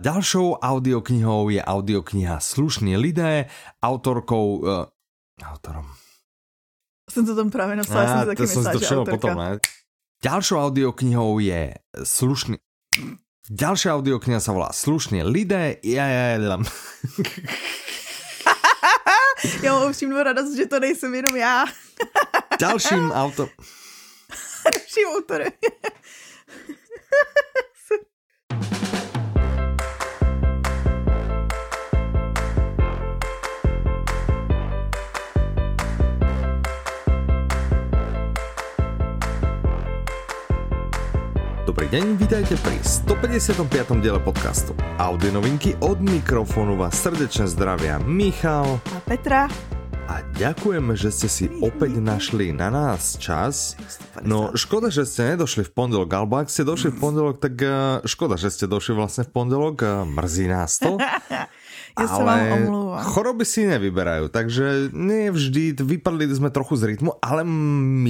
[0.00, 3.52] Ďalšou audioknihou je audiokniha Slušní lidé,
[3.84, 4.64] autorkou...
[4.64, 4.84] Uh,
[5.44, 5.86] autorom.
[7.10, 9.16] Jsem to tam právě napsala, jsem si taky to si myslela, to že autorka.
[9.16, 9.58] potom, ne?
[10.24, 11.74] Ďalšou audioknihou je
[12.04, 12.56] Slušný...
[13.50, 16.56] Ďalšia audiokniha sa volá Slušní lidé, ja, ja, ja,
[19.62, 21.64] Já mám upřímnou radost, že to nejsem jenom já.
[22.60, 23.48] Ďalším autor...
[24.64, 25.52] Dalším autorem.
[41.70, 44.02] Dobrý deň, vítajte pri 155.
[44.02, 49.46] diele podcastu Audio novinky od mikrofónu vás srdečne zdravia Michal A Petra.
[50.10, 53.78] a ďakujeme, že ste si opäť našli na nás čas.
[54.26, 58.02] No, škoda, že ste nedošli v pondelok, alebo ak ste došli v pondelok, tak eh,
[58.02, 60.98] škoda, že ste došli vlastne v pondelok, eh, mrzí nás to.
[62.00, 63.04] Já se vám omlouvám.
[63.14, 67.46] choroby si nevyberajú, takže nie vždy, vypadli sme trochu z rytmu, ale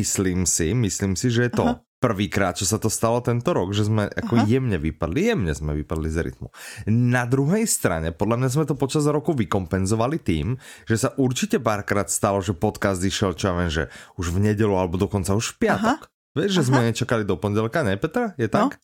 [0.01, 1.90] myslím si, myslím si, že je to Aha.
[2.01, 4.49] Prvýkrát, čo sa to stalo tento rok, že sme ako Aha.
[4.49, 6.49] jemne vypadli, jemne sme vypadli z rytmu.
[6.89, 10.57] Na druhej strane, podľa mňa sme to počas roku vykompenzovali tým,
[10.89, 14.73] že sa určite párkrát stalo, že podcast išiel, čo ja viem, že už v nedelu
[14.73, 16.09] alebo dokonca už v piatok.
[16.33, 18.33] Vieš, že sme nečakali do pondelka, ne Petra?
[18.41, 18.81] Je tak?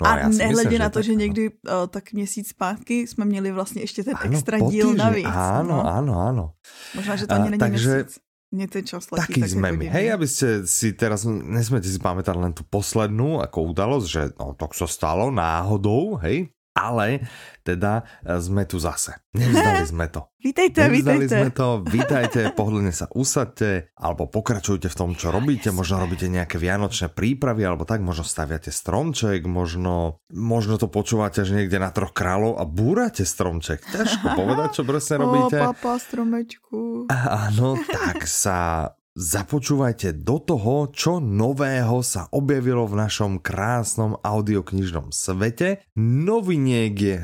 [0.00, 1.18] No, a já si nehledě myslím, na to, tak, že no.
[1.18, 5.26] někdy uh, tak měsíc zpátky jsme měli vlastně ještě ten Áno, extra díl navíc.
[5.26, 5.86] Áno, no.
[5.86, 6.44] áno, áno.
[6.94, 8.22] Možná, že to A, ani není takže měsíc.
[8.50, 9.92] Mně ten čas letí Taký tak sme my.
[9.92, 14.56] Hej, aby ste si teraz, nesmete si pamätať len tú poslednú ako udalosť, že no,
[14.56, 17.26] tak sa stalo náhodou, hej, ale
[17.66, 19.18] teda e, sme tu zase.
[19.34, 20.30] Nevzdali sme to.
[20.38, 21.36] Vítejte, Nevzdali vítejte.
[21.42, 26.56] sme to, vítajte, pohodlne sa usadte, alebo pokračujte v tom, čo robíte, možno robíte nejaké
[26.56, 32.14] vianočné prípravy, alebo tak, možno staviate stromček, možno, možno to počúvate až niekde na troch
[32.14, 33.82] kráľov a búrate stromček.
[33.82, 35.58] Ťažko povedať, čo presne robíte.
[35.58, 37.10] O, papa stromečku.
[37.12, 45.82] Áno, tak sa započúvajte do toho, čo nového sa objavilo v našom krásnom audioknižnom svete.
[45.98, 47.18] Noviniek je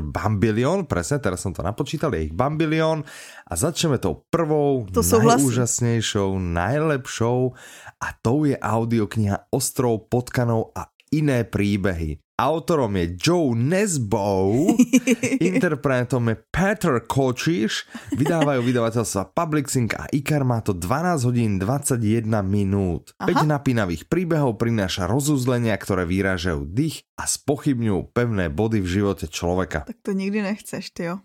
[0.00, 3.04] bambilion, presne, teraz som to napočítal, je ich bambilion.
[3.44, 7.52] A začneme tou prvou, To najúžasnejšou, najlepšou.
[8.00, 12.22] A tou je audiokniha Ostrov potkanov a iné príbehy.
[12.40, 14.48] Autorom je Joe Nesbo,
[15.52, 17.84] interpretom je Peter Kočiš,
[18.16, 23.12] vydávajú vydavateľstva Publixing a Ikar má to 12 hodín 21 minút.
[23.20, 23.44] Aha.
[23.44, 29.84] 5 napínavých príbehov prináša rozuzlenia, ktoré vyrážajú dých a spochybňujú pevné body v živote človeka.
[29.84, 31.20] Tak to nikdy nechceš, ty jo.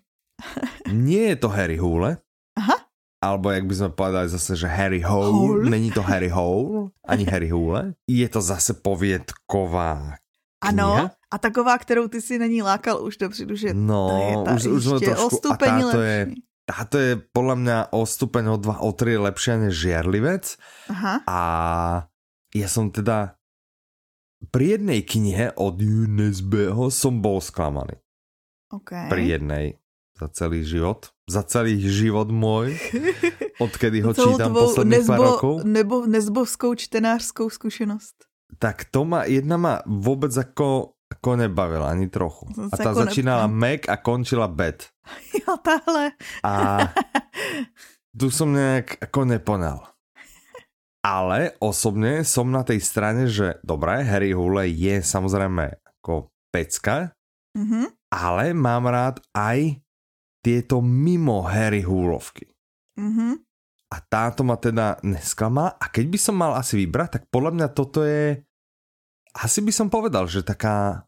[0.91, 2.19] Nie je to Harry Hule,
[2.55, 2.84] Aha.
[3.23, 5.69] Alebo jak by sme povedali zase, že Harry Hole, Hole?
[5.69, 7.93] není to Harry Hole, ani Harry Hule.
[8.05, 10.15] Je to zase poviedková
[10.61, 14.35] Ano, a taková, kterou ty si na ní lákal už dopředu, že No, to je
[14.45, 15.25] ta už, už ještě trošku...
[15.25, 16.41] o stupeň a táto je, lepší.
[16.65, 20.45] táto je podľa mňa o stupeň o 2, o 3 lepšia než Žiarlivec.
[20.89, 21.39] Aha, A
[22.55, 23.37] ja som teda
[24.49, 28.01] pri jednej knihe od UNSBho som bol sklamaný.
[28.73, 29.09] ok.
[29.09, 29.65] Pri jednej
[30.15, 31.11] za celý život.
[31.27, 32.77] Za celý život môj.
[33.57, 35.53] Odkedy ho čítam tvou posledných pár rokov.
[35.63, 38.15] nebo nezbovskou čtenářskou zkušenost.
[38.55, 42.47] Tak to ma, jedna ma vôbec ako, ako nebavila, ani trochu.
[42.55, 43.59] A Zase tá ako začínala nebavila.
[43.59, 44.87] Mac a končila Bad.
[45.41, 46.15] Jo, tahle.
[46.41, 46.53] A
[48.11, 49.83] tu som nejak ako neponal.
[51.05, 57.11] Ale osobne som na tej strane, že dobré, Harry Hule je samozrejme ako pecka,
[57.55, 57.87] Mhm.
[58.11, 59.79] ale mám rád aj
[60.45, 62.45] tieto mimo Harry Hulovky.
[63.01, 63.41] Mhm.
[63.89, 65.73] A táto ma teda nesklamala.
[65.81, 68.43] A keď by som mal asi vybrať, tak podľa mňa toto je...
[69.35, 71.05] Asi by som povedal, že taká...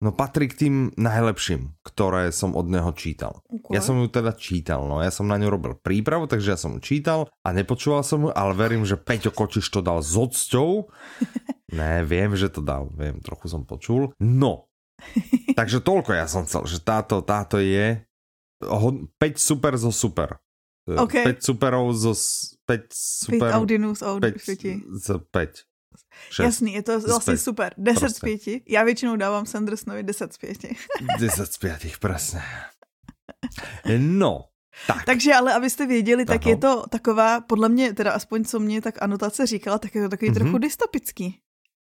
[0.00, 3.44] No patrí k tým najlepším, ktoré som od neho čítal.
[3.44, 3.76] Okay.
[3.76, 6.80] Ja som ju teda čítal, no ja som na ňu robil prípravu, takže ja som
[6.80, 10.88] čítal a nepočúval som ju, ale verím, že Peťo Kočiš to dal s odsťou.
[11.76, 14.16] ne, viem, že to dal, viem, trochu som počul.
[14.16, 14.72] No,
[15.60, 18.00] takže toľko ja som chcel, že táto, táto je
[19.18, 20.36] 5 super zo super.
[20.98, 21.12] OK.
[21.12, 22.14] 5 superov zo
[22.66, 23.38] 5 Super.
[23.38, 23.50] super...
[23.54, 24.78] Audinu z Audi 5 5.
[24.92, 25.50] z 5.
[26.40, 27.74] Jasný, je to z vlastně super.
[27.78, 28.26] 10 z Prostě.
[28.50, 28.62] 5.
[28.68, 30.58] Já většinou dávám Sandersonovi 10 z 5.
[31.18, 32.42] 10 z 5, presne.
[33.98, 34.44] No,
[34.86, 35.04] tak.
[35.04, 36.50] Takže ale abyste věděli, tak Ano.
[36.50, 40.08] je to taková, podle mě, teda aspoň co mě tak anotace říkala, tak je to
[40.08, 40.40] takový Mhm.
[40.40, 41.38] trochu dystopický.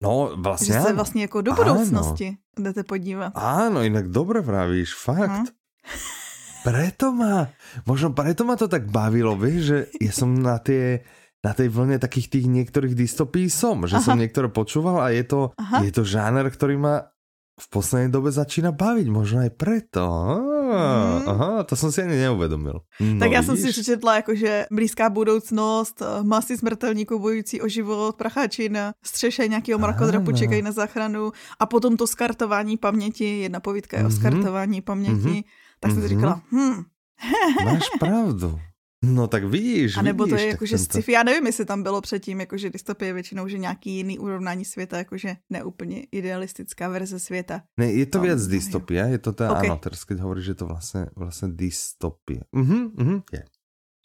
[0.04, 3.32] No, Že vlastne se vlastně jako do budoucnosti jdete podívat.
[3.36, 5.32] Áno, inak dobre vravíš, fakt.
[5.32, 5.46] Hm?
[6.66, 7.46] Preto ma,
[7.86, 11.06] možno preto ma to tak bavilo, vieš, že ja som na tie
[11.46, 14.06] na tej vlne takých tých niektorých dystopí som, že Aha.
[14.10, 15.86] som niektoré počúval a je to, Aha.
[15.86, 17.14] je to žáner, ktorý ma
[17.56, 20.04] v poslednej dobe začína baviť, možno aj preto.
[20.04, 21.24] Mm.
[21.24, 22.84] Aha, to som si ani neuvedomil.
[23.00, 23.46] No, tak já vidíš?
[23.46, 29.48] jsem si přečetla, jakože blízká budoucnost, eh, masy smrtelníků bojující o život, pracháči na střeše
[29.48, 34.08] nějakého mrakodrapu čekají na záchranu a potom to skartování paměti, jedna povídka je mm-hmm.
[34.08, 34.20] o mhm.
[34.20, 35.44] skartování paměti, mm-hmm.
[35.86, 36.18] Tak jsem si mhm.
[36.18, 36.84] říkala, hm.
[37.66, 38.60] Máš pravdu.
[39.04, 42.02] No tak vidíš, A nebo vidíš, to je jakože sci-fi, já nevím, jestli tam bylo
[42.02, 47.62] předtím, jakože dystopie většinou, že nějaký jiný urovnání světa, jakože neúplně idealistická verze světa.
[47.80, 49.70] Ne, je to no, věc dystopie, je to teda, okay.
[49.70, 52.42] ano, teraz keď hovoríš, že to vlastně, vlastně dystopie.
[52.52, 53.44] Mhm, mhm, je.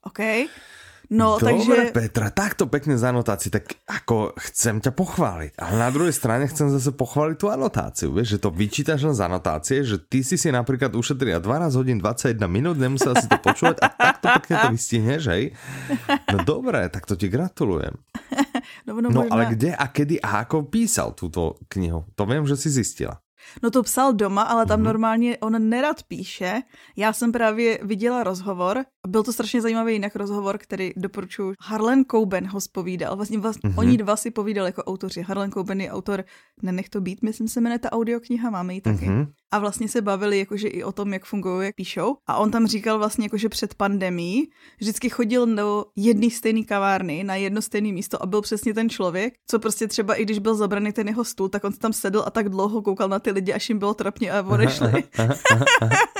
[0.03, 0.19] OK.
[1.11, 1.91] No, Dobre, takže...
[1.91, 5.59] Petra, takto pekne z anotácií, tak ako chcem ťa pochváliť.
[5.59, 9.27] Ale na druhej strane chcem zase pochváliť tú anotáciu, vieš, že to vyčítaš len z
[9.27, 13.83] anotácie, že ty si si napríklad ušetrila 12 hodín 21 minút, nemusela si to počúvať
[13.83, 15.45] a takto pekne to vystihneš, hej?
[16.31, 17.99] No dobré, tak to ti gratulujem.
[18.87, 22.07] No, no, no ale kde a kedy a ako písal túto knihu?
[22.17, 23.19] To viem, že si zistila.
[23.63, 24.85] No to psal doma, ale tam mm-hmm.
[24.85, 26.63] normálně on nerad píše.
[26.97, 31.55] Já jsem právě viděla rozhovor, byl to strašně zajímavý jinak rozhovor, který doporučuji.
[31.61, 33.79] Harlan Coben ho spovídal, vlastně, vlastně mm-hmm.
[33.79, 35.23] oni dva si povídali jako autoři.
[35.23, 36.25] Harlan Coben je autor
[36.63, 39.07] Nenech to být, myslím se jmenuje ta audiokniha, máme ji taky.
[39.07, 42.17] Mm-hmm a vlastně se bavili jakože i o tom, jak fungují, jak píšou.
[42.27, 44.49] A on tam říkal vlastně jakože před pandemí
[44.81, 49.35] vždycky chodil do jedné stejné kavárny na jedno stejné místo a byl přesně ten člověk,
[49.47, 52.31] co prostě třeba i když byl zabraný ten jeho stůl, tak on tam sedl a
[52.31, 54.93] tak dlouho koukal na ty lidi, až jim bylo trapně a odešli.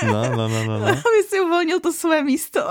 [0.07, 0.85] no, no, no, no, no.
[0.87, 2.70] Aby si uvolnil to své místo.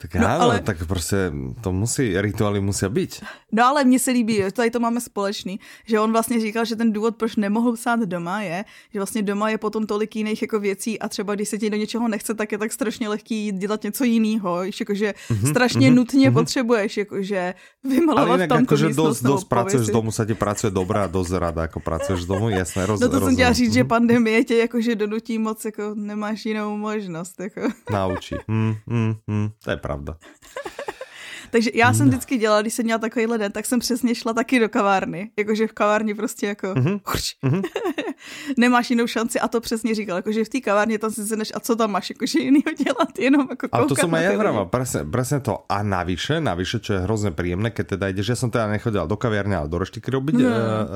[0.00, 0.64] tak no, áno, ale...
[0.64, 1.28] tak prostě
[1.60, 3.20] to musí, rituály musí být.
[3.52, 6.92] No ale mně se líbí, tady to máme společný, že on vlastně říkal, že ten
[6.92, 10.98] důvod, proč nemohl psát doma je, že vlastně doma je potom tolik jiných jako věcí
[10.98, 14.04] a třeba když se ti do něčeho nechce, tak je tak strašně lehký dělat něco
[14.04, 16.34] jiného, jakože mm-hmm, strašně mm-hmm, nutně mm-hmm.
[16.34, 17.54] potřebuješ jakože
[17.84, 21.80] vymalovat tam jakože dost, dost pracuješ z domu, se ti pracuje dobrá, dost rada, jako
[21.80, 23.88] pracuješ z domu, jasné, roz, No to jsem chtěla říct, že mhm.
[23.88, 27.40] pandemie tě jakože donutí moc, jako nemáš jinou možnost.
[27.40, 27.60] Jako.
[27.92, 29.89] Naučí, mm, mm, mm, to je pravda.
[31.50, 32.10] Takže já jsem no.
[32.10, 35.30] vždycky dělala, když jsem měla takovýhle den, tak jsem přesně šla taky do kavárny.
[35.38, 37.00] Jakože v kavárně prostě jako mm-hmm.
[37.44, 37.62] mm-hmm.
[38.58, 41.60] nemáš jinou šanci a to přesně říkal, jakože v té kavárně tam si zeneš a
[41.60, 45.02] co tam máš, jakože jinýho dělat, jenom jako A to som aj ja vravala, presne,
[45.04, 45.66] presne to.
[45.66, 49.16] A navyše, navyše, čo je hrozně príjemné, keď teda ideš, ja som teda nechodila do
[49.16, 50.50] kavárny, ale do reštiky robiť mm.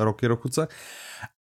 [0.07, 0.69] roky, rokuce.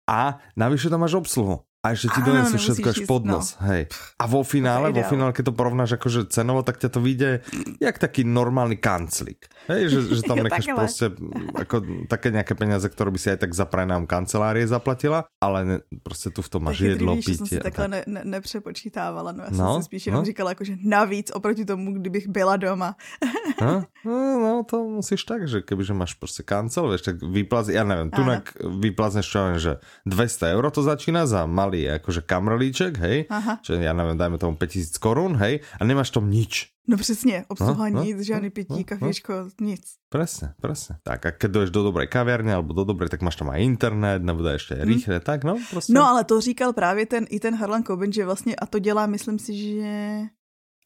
[0.08, 1.60] A navyše tam máš obsluhu.
[1.82, 3.58] A ešte ti donesú všetko až pod nos.
[3.58, 3.74] No.
[3.74, 3.90] Hej.
[4.22, 7.42] A vo finále, vo finále, keď to porovnáš akože cenovo, tak ťa to vyjde
[7.82, 9.50] jak taký normálny kanclík.
[9.66, 11.10] Hej, že, že tam necháš proste
[11.58, 15.78] ako také nejaké peniaze, ktoré by si aj tak za prenám kancelárie zaplatila, ale ne,
[16.06, 17.34] proste tu v tom máš jedlo, pitě.
[17.34, 20.26] jsem si takhle ne, ne, nepřepočítávala, no já no, jsem si spíš jenom no.
[20.26, 22.96] říkala, jakože navíc oproti tomu, kdybych byla doma.
[23.62, 27.82] no, no, no, to musíš tak, že kebyže máš prostě kancel, vieš, tak vyplaz, ja
[27.82, 29.74] neviem, tunak vyplazneš čo že
[30.06, 33.64] 200 euro to začína za malý malý akože kamrlíček, hej, Aha.
[33.64, 36.68] čo ja neviem, dajme tomu 5000 korun, hej, a nemáš tam nič.
[36.88, 39.68] No přesně, obsluha no, no, nic, žádný pití, no, kafičko, no.
[39.68, 39.84] nic.
[40.10, 41.00] Presne, presne.
[41.08, 44.20] Tak a keď doješ do dobrej kaviarny alebo do dobrej, tak máš tam aj internet,
[44.20, 44.84] nebo ještě hmm.
[44.84, 45.94] rýchle, tak no, prostě.
[45.94, 49.06] No ale to říkal právě ten, i ten Harlan Coben, že vlastně, a to dělá,
[49.08, 50.20] myslím si, že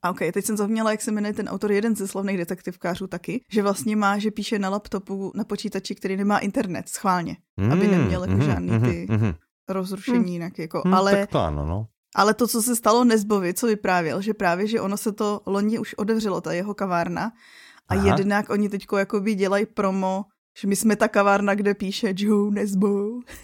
[0.05, 3.41] a ok, teď jsem zapomněla, jak se jmenuje ten autor, jeden ze slavných detektivkářů taky,
[3.51, 7.87] že vlastně má, že píše na laptopu, na počítači, který nemá internet, schválně, mm, aby
[7.87, 9.33] neměl jako mm, žádný mm, ty mm,
[9.69, 10.27] rozrušení hmm.
[10.27, 10.59] jinak.
[10.59, 11.87] Jako, hmm, ale, tak to ano, no.
[12.15, 15.79] Ale to, co se stalo Nezbovi, co vyprávěl, že právě, že ono se to loni
[15.79, 17.31] už odevřelo, ta jeho kavárna,
[17.89, 18.07] a Aha.
[18.07, 20.25] jednak oni teďko jakoby dělají promo
[20.57, 23.19] že my jsme ta kavárna, kde píše Joe Nesbo.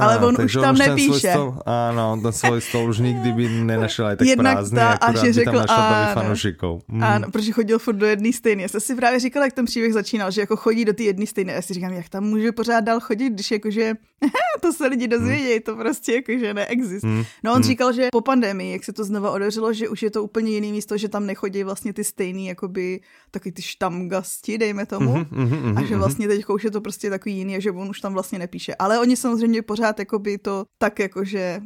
[0.00, 1.30] Ale on už tam už nepíše.
[1.34, 5.12] Stol, áno, ten svůj stol už nikdy by nenašel aj tak Jednak prázdný, ta, a
[5.12, 6.78] že řekl, tam fanoušiků.
[6.88, 7.02] Mm.
[7.02, 8.62] Ano, protože chodil furt do jedné stejné.
[8.62, 11.26] Já jsem si právě říkala, jak ten příběh začínal, že jako chodí do té jedné
[11.26, 11.52] stejné.
[11.52, 13.94] Já si říkám, jak tam může pořád dál chodit, když jakože
[14.60, 15.62] to se lidi dozvědějí, mm.
[15.62, 17.12] to prostě jakože neexistuje.
[17.12, 17.24] Mm.
[17.44, 17.62] No on mm.
[17.62, 20.72] říkal, že po pandemii, jak se to znova odevřelo, že už je to úplně jiný
[20.72, 25.16] místo, že tam nechodí vlastně ty stejný, jakoby taky ty štamgasti, dejme tomu.
[25.16, 27.90] Mm, mm, mm, a že vlastně teď už je to prostě takový jiný, že on
[27.90, 28.74] už tam vlastně nepíše.
[28.74, 31.60] Ale oni samozřejmě pořád jakoby to tak jakože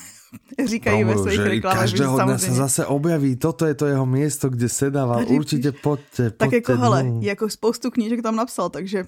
[0.66, 1.78] říkají no, ve svých reklamách.
[1.78, 6.22] Každého dne se zase objaví, toto je to jeho místo, kde sedával, Tady určitě pojďte,
[6.22, 6.30] pojďte.
[6.30, 9.04] Tak jako, hele, jako spoustu knížek tam napsal, takže...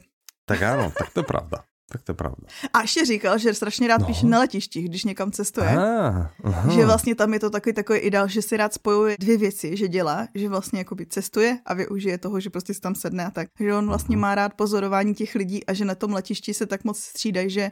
[0.47, 1.68] Tak ano, tak to je pravda.
[1.93, 2.49] Tak to je pravda.
[2.73, 4.07] A ještě říkal, že strašně rád no.
[4.07, 5.77] píše na letištích, když někam cestuje.
[5.79, 9.77] Ah, že vlastně tam je to takový takový ideál, že si rád spojuje dvě věci,
[9.77, 13.31] že dělá, že vlastně jakoby cestuje a využije toho, že prostě si tam sedne a
[13.31, 13.49] tak.
[13.61, 14.21] Že on vlastně uh-huh.
[14.21, 17.71] má rád pozorování těch lidí a že na tom letišti se tak moc střídají, že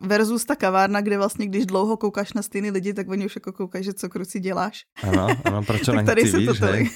[0.00, 3.52] versus ta kavárna, kde vlastně, když dlouho koukáš na stejný lidi, tak oni už jako
[3.52, 4.84] koukají, že co kruci děláš.
[5.02, 6.90] Ano, ano, proč tak tady se víš, to tady,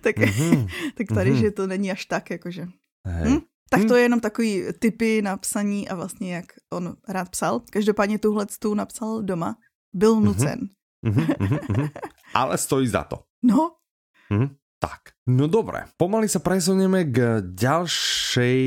[0.00, 0.68] tak, mm-hmm.
[0.94, 1.40] tak tady, mm-hmm.
[1.40, 2.66] že to není až tak, jakože.
[3.04, 3.32] Hej.
[3.32, 3.40] Hm?
[3.68, 7.60] Tak to je jenom takový typy na psaní a vlastně jak on rád psal.
[7.70, 9.56] Každopádně tuhle tu napsal doma.
[9.94, 10.24] Byl Mhm.
[10.24, 10.58] nucen.
[11.02, 11.88] Mhm, mhm.
[12.34, 13.22] Ale stojí za to.
[13.42, 13.70] No.
[14.78, 15.90] Tak, no dobre.
[15.98, 18.60] Pomaly sa presunieme k ďalšej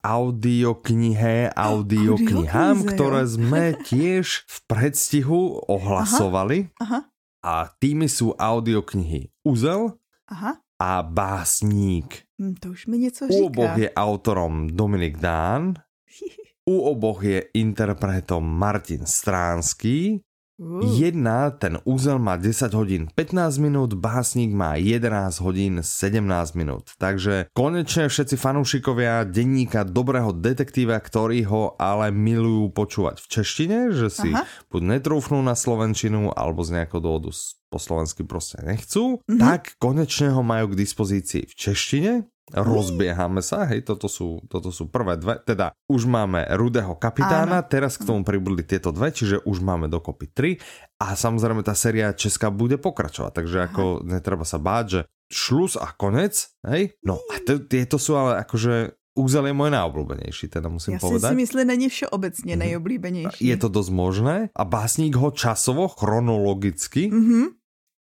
[0.00, 3.30] audioknihe, audioknihám, audioknize, ktoré jo.
[3.36, 6.72] sme tiež v predstihu ohlasovali.
[6.80, 7.04] aha,
[7.44, 10.56] A tými sú audioknihy Uzel aha.
[10.80, 12.24] a Básník.
[12.40, 13.78] Hm, to už mi něco U oboch říká.
[13.78, 15.74] je autorom Dominik Dán,
[16.70, 20.20] u oboch je interpretom Martin Stránský.
[20.60, 26.20] Uh, Jedna, ten úzel má 10 hodín 15 minút, básnik má 11 hodín 17
[26.52, 26.92] minút.
[27.00, 34.12] Takže konečne všetci fanúšikovia denníka dobrého detektíva, ktorí ho ale milujú počúvať v češtine, že
[34.12, 34.44] si Aha.
[34.68, 37.32] buď netrúfnú na slovenčinu, alebo z nejakého dôvodu
[37.72, 39.40] po slovensky proste nechcú, Mhm.
[39.40, 42.12] tak konečne ho majú k dispozícii v češtine.
[42.52, 47.68] Rozbiehame sa, hej, toto sú, toto sú prvé dve, teda už máme Rudého kapitána, Áno.
[47.68, 50.50] teraz k tomu pribudli tieto dve, čiže už máme dokopy tri
[50.96, 55.90] a samozrejme tá séria Česká bude pokračovať, takže ako netreba sa báť, že šlus a
[55.90, 60.94] konec, hej, no a t- tieto sú ale akože Úzel je môj najobľúbenejší, teda musím
[60.96, 61.30] Já si, povedať.
[61.30, 62.58] si myslím, není všeobecně Mhm.
[62.62, 63.42] nejoblíbenější.
[63.42, 67.42] Je to dosť možné a básnik ho časovo, chronologicky, Mhm.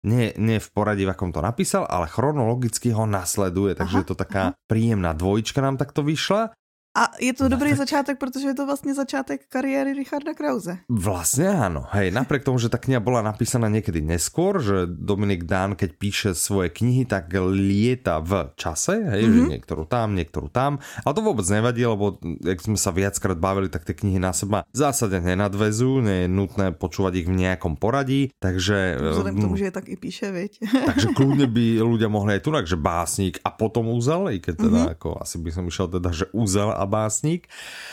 [0.02, 4.08] Nie, nie v poradí, v akom to napísal, ale chronologicky ho nasleduje, takže Aha, je
[4.10, 6.50] to taká príjemná dvojička nám takto vyšla.
[6.92, 10.76] A je to No, dobrý tak- začátek, protože je to vlastně začátek kariéry Richarda Krause.
[10.92, 15.72] Vlastne áno, hej, napriek tomu, že tá kniha bola napísaná niekedy neskôr, že Dominik Dán,
[15.72, 19.36] keď píše svoje knihy, tak lieta v čase, hej, mm-hmm.
[19.40, 23.72] že niektorú tam, niektorú tam, ale to vôbec nevadí, lebo jak sme sa viackrát bavili,
[23.72, 27.80] tak tie knihy na seba v zásade nenadvezú, nie je nutné počúvať ich v nejakom
[27.80, 29.00] poradí, takže...
[29.00, 30.52] Vzhledem k mm, tomu, že je tak i píše, viď?
[30.92, 34.68] Takže kľudne by ľudia mohli aj tunak, že básnik a potom úzel, i keď teda
[34.68, 34.84] Mhm.
[34.84, 34.94] mm-hmm.
[35.00, 37.46] ako asi by som išiel teda, že úzel a básník.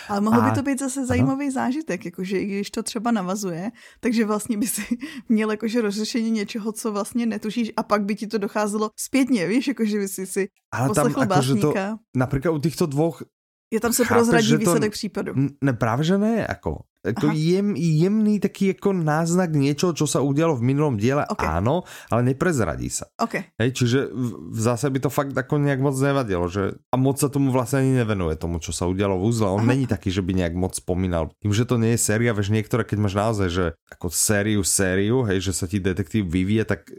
[0.10, 3.72] Ale mohl by A- to být zase zajímavý zážitek, jakože i když to třeba navazuje,
[4.00, 4.82] takže vlastně by si
[5.30, 9.68] měl jakože rozřešení něčeho, co vlastně netušíš a pak by ti to docházelo zpětně, víš,
[9.68, 11.74] jakože by si si Ale tam akože to,
[12.16, 13.24] napríklad u týchto dvoch,
[13.70, 15.32] Je tam se chápeš, prozradí že to- výsledek případu.
[15.62, 17.38] ne, práve že ne, ako, ako Aha.
[17.38, 21.46] jem, jemný taký ako náznak niečoho, čo sa udialo v minulom diele, Ok.
[21.46, 23.08] áno, ale neprezradí sa.
[23.16, 23.56] OK.
[23.62, 27.30] Hej, čiže v, zase by to fakt ako nejak moc nevadilo, že a moc sa
[27.30, 29.46] tomu vlastne ani nevenuje tomu, čo sa udialo v úzle.
[29.46, 29.70] On Aha.
[29.70, 31.30] není taký, že by nejak moc spomínal.
[31.38, 35.24] Tým, že to nie je séria, vieš, niektoré, keď máš naozaj, že ako sériu, sériu,
[35.24, 36.90] hej, že sa ti detektív vyvíje, tak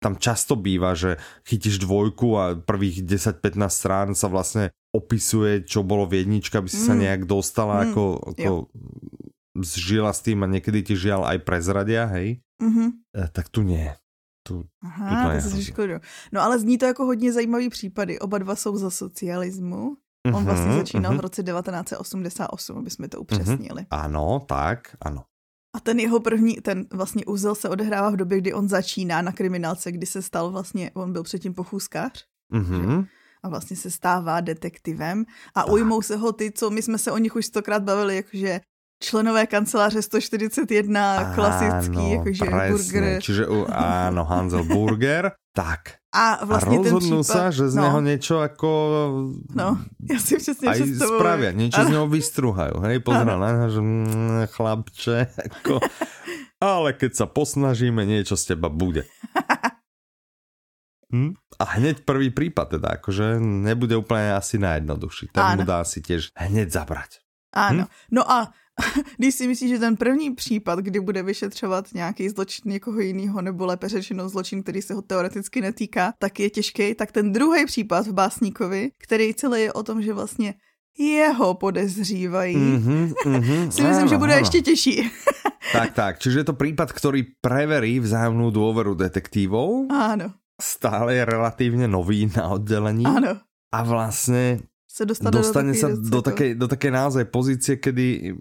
[0.00, 6.08] tam často býva, že chytíš dvojku a prvých 10-15 strán sa vlastne opisuje, čo bolo
[6.08, 7.00] v jedničke, aby si sa Mm.
[7.04, 8.52] nejak dostala, Mm, ako, ako
[9.60, 12.40] zžila s tým a niekedy ti žiaľ aj prezradia, hej.
[12.62, 13.04] Mhm.
[13.12, 13.92] E, tak tu nie.
[14.40, 16.00] Tu, to Aha, je to škodu.
[16.32, 18.18] No ale zní to jako hodně zajímavý případy.
[18.18, 19.96] Oba dva jsou za socialismu.
[20.34, 21.18] On vlastně Mhm, začínal mhm.
[21.18, 23.86] v roce 1988, aby jsme to upřesnili.
[23.90, 25.24] Áno, tak, áno.
[25.76, 29.32] A ten jeho první, ten vlastně úzel se odehrává v době, kdy on začíná na
[29.32, 33.06] kriminálce, kdy se stal vlastně, on byl předtím pochůzkář Mhm.
[33.42, 35.24] a vlastně se stává detektivem
[35.54, 35.72] a Tak.
[35.72, 38.60] ujmou se ho ty, co my jsme se o nich už stokrát bavili, jakože
[39.02, 42.70] členové kanceláře 141, klasický, Áno, jakože presne.
[42.70, 43.22] burger.
[43.22, 45.32] Čiže u, áno, Hansel Burger.
[45.56, 45.99] Tak.
[46.10, 48.70] A A vlastně ten rozhodnú případ, sa, že z no, neho niečo ako...
[49.54, 49.78] No,
[50.10, 51.18] já si přesně aj představuju.
[51.18, 51.90] spravia, niečo z Ano.
[51.90, 52.76] neho vystruhajú.
[52.82, 55.72] Hej, pozera na neho, že mm, chlapče, ako...
[56.60, 59.06] Ale keď sa posnažíme, niečo z teba bude.
[61.10, 61.34] Hm?
[61.58, 65.34] A hneď prvý prípad teda, akože nebude úplne asi najjednoduchší.
[65.34, 65.66] Ten mu Áno.
[65.66, 67.18] dá si tiež hneď zabrať.
[67.50, 67.90] Ano.
[67.90, 68.14] Hm?
[68.14, 68.54] No a
[69.18, 73.66] když si myslíš, že ten první případ, kdy bude vyšetřovat nějaký zločin někoho jiného, nebo
[73.66, 78.06] lépe řečeno zločin, který se ho teoreticky netýká, tak je těžký, tak ten druhý případ
[78.06, 80.54] v Básníkovi, který celý je o tom, že vlastně
[80.98, 84.40] jeho podezřívají, Mhm, mhm, si myslím, že áno, bude áno.
[84.40, 85.10] ještě těžší.
[85.72, 86.18] Tak, tak.
[86.18, 89.86] Čiže je to prípad, ktorý preverí vzájomnú dôveru detektívov.
[89.92, 93.06] Ano, Stále je relatívne nový na oddelení.
[93.06, 93.38] ano.
[93.70, 94.66] A vlastne
[95.00, 98.36] Se dostane, dostane do sa takej do jako- takej, do takej naozaj pozície, kedy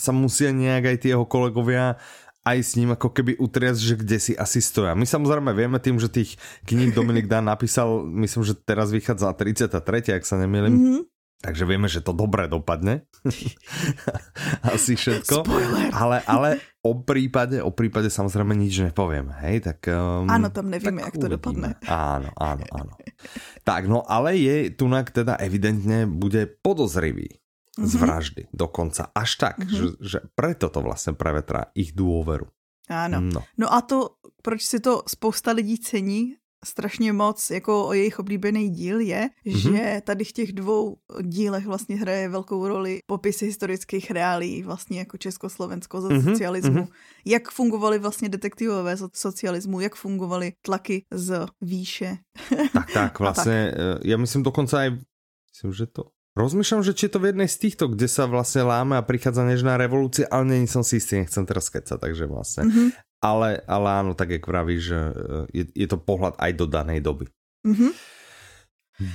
[0.00, 2.00] sa musia nejak aj tí jeho kolegovia
[2.44, 4.92] aj s ním ako keby utriasť, že kde si asi stoja.
[4.92, 6.36] My samozrejme vieme tým, že tých
[6.68, 10.72] kníh Dominik Dán napísal, myslím, že teraz vychádza 33, ak sa nemýlim.
[10.76, 11.00] Mhm.
[11.40, 13.04] Takže vieme, že to dobre dopadne.
[14.64, 15.44] Asi všetko.
[15.44, 15.92] Spoiler.
[15.92, 16.48] Ale, ale
[16.80, 19.88] o prípade, o prípade samozrejme nič nepoviem, hej, tak...
[19.88, 21.36] Um, Ano, tam nevíme, jak to uvidíme.
[21.36, 21.68] dopadne.
[21.84, 22.92] Áno, áno, áno.
[23.62, 27.28] tak, no ale je tunak teda evidentne bude podozrivý
[27.74, 28.00] z Mhm.
[28.00, 29.10] vraždy dokonca.
[29.10, 29.68] Až tak, Mhm.
[29.68, 32.46] že, že preto to vlastne prevetrá ich dôveru.
[32.86, 33.16] Ano.
[33.18, 33.40] No.
[33.56, 38.70] No a to, proč si to spousta lidí cení, strašně moc jako o jejich oblíbený
[38.70, 39.72] díl je, mm-hmm.
[39.72, 45.18] že tady v těch dvou dílech vlastně hraje velkou roli popisy historických reálí vlastně jako
[45.18, 46.30] Československo za mm-hmm.
[46.30, 46.82] socialismu.
[46.82, 46.92] Mm-hmm.
[47.24, 52.16] Jak fungovaly vlastně detektivové socialismu, jak fungovaly tlaky z výše.
[52.72, 53.80] Tak, tak, vlastně, tak.
[53.80, 54.90] Eh, já myslím dokonce aj,
[55.52, 56.02] myslím, že to
[56.34, 59.78] Rozmýšľam, že či to v jednej z týchto, kde sa vlastne láme a prichádza nežná
[59.78, 62.66] revolúcia, ale není som si istý, nechcem teraz kecať, takže vlastne.
[62.66, 62.88] Mm -hmm.
[63.24, 65.14] Ale, ale áno, tak jak vravíš, že eh,
[65.56, 67.32] je, je to pohľad aj do danej doby.
[67.64, 67.92] Mm -hmm.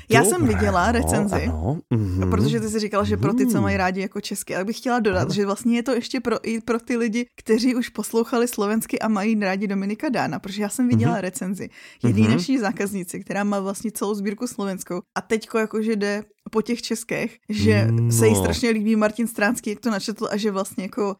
[0.09, 2.29] Já jsem viděla recenzi, ano, mm-hmm.
[2.29, 4.99] protože ty jsi říkal, že pro ty, co mají rádi jako česky, ale bych chtěla
[4.99, 5.33] dodat, ano.
[5.33, 9.07] že vlastně je to ještě pro, i pro ty lidi, kteří už poslouchali slovensky a
[9.07, 11.21] mají rádi Dominika Dána, protože já jsem viděla mm-hmm.
[11.21, 11.69] recenzi
[12.03, 12.31] jedné mm-hmm.
[12.31, 17.37] naší zákaznici, která má vlastně celou sbírku slovenskou a teďko jakože jde po těch českých,
[17.49, 18.11] že no.
[18.11, 21.15] se jí strašně líbí Martin Stránský, jak to načetl a že vlastně jako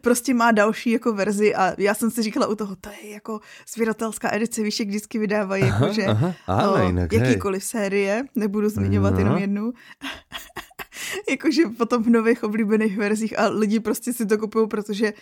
[0.00, 3.40] prostě má další jako verzi a já jsem si říkala u toho, to je jako
[3.66, 7.68] svěratelská edice, víš, jak vždycky vydávají aha, jakože aha, ale jinak, jakýkoliv hej.
[7.68, 9.20] série, nebudu zmiňovat aha.
[9.20, 9.72] jenom jednu.
[11.30, 15.12] jakože potom v nových oblíbených verzích a lidi prostě si to kupují, protože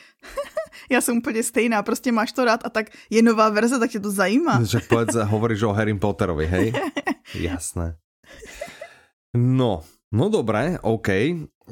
[0.91, 4.01] já jsem úplně stejná, prostě máš to rád a tak je nová verze, tak tě
[4.01, 4.63] to zajímá.
[4.65, 6.73] Že povedz, hovoríš o Harry Potterovi, hej?
[7.35, 7.97] Jasné.
[9.37, 9.83] No,
[10.13, 11.09] no dobré, OK.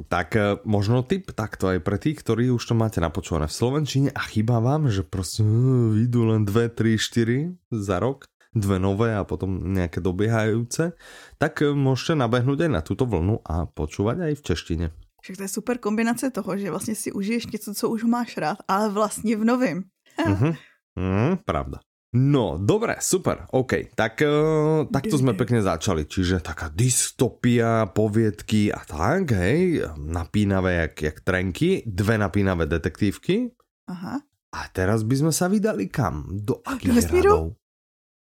[0.06, 4.08] Tak eh, možno tip takto aj pre tých, ktorí už to máte napočúvané v Slovenčine
[4.14, 8.24] a chýba vám, že prostě uh, vyjdú len 2, 3, 4 za rok,
[8.54, 10.94] dve nové a potom nejaké dobiehajúce,
[11.38, 14.86] tak eh, môžete nabehnúť aj na túto vlnu a počúvať aj v češtine.
[15.18, 18.58] Však to je super kombinace toho, že vlastně si užiješ něco, co už máš rád,
[18.68, 19.82] ale vlastně v novém.
[20.18, 20.54] mm-hmm.
[20.96, 21.78] mm, pravda.
[22.08, 23.92] No, dobre, super, OK.
[23.92, 30.94] Tak, uh, takto sme pekne začali, čiže taká dystopia, poviedky a tak, hej, napínavé jak,
[31.04, 33.52] jak trenky, dve napínavé detektívky.
[33.92, 34.24] Aha.
[34.56, 36.24] A teraz by sme sa vydali kam?
[36.32, 37.28] Do akých Do vesmíru?
[37.28, 37.46] Radov?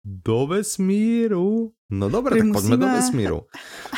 [0.07, 1.49] Do vesmíru?
[1.95, 3.39] No dobre, tak poďme do vesmíru.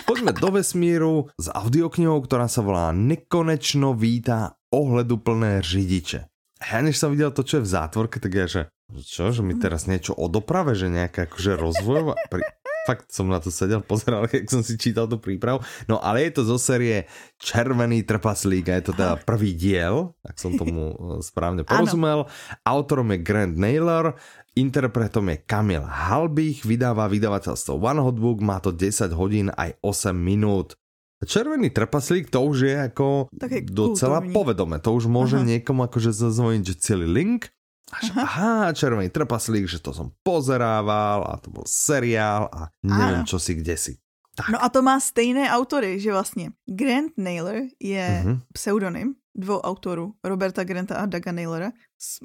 [0.04, 6.28] Poďme do vesmíru s audioknihou, ktorá sa volá Nekonečno vítá ohleduplné řidiče.
[6.58, 8.60] Ja než som videl to, čo je v zátvorke, tak ja, že
[8.96, 12.16] čo, že mi teraz niečo o doprave, že nejaká akože rozvojová...
[12.32, 12.40] Pri...
[12.88, 15.60] Fakt som na to sedel, pozeral, keď som si čítal tú prípravu.
[15.84, 17.04] No ale je to zo série
[17.36, 22.32] Červený trpaslík a je to teda prvý diel, ak som tomu eh, správne porozumel.
[22.64, 24.16] Autorom je Grant Naylor,
[24.56, 30.16] interpretom je Kamil Halbich, vydáva vydavateľstvo One Hot Book, má to 10 hodín aj 8
[30.16, 30.80] minút.
[31.18, 34.78] Červený trpaslík to už je ako Také docela povedome.
[34.78, 35.44] To už môže Aha.
[35.44, 37.50] niekomu akože zazvoniť, že celý link
[37.92, 43.40] až, aha, červený trpaslík, že to som pozerával a to byl seriál a nevím, čo
[43.40, 43.92] si, kde si.
[44.38, 44.54] Tak.
[44.54, 48.40] No a to má stejné autory, že vlastně Grant Naylor je mm-hmm.
[48.52, 51.70] pseudonym dvou autorů, Roberta Granta a Daga Naylora.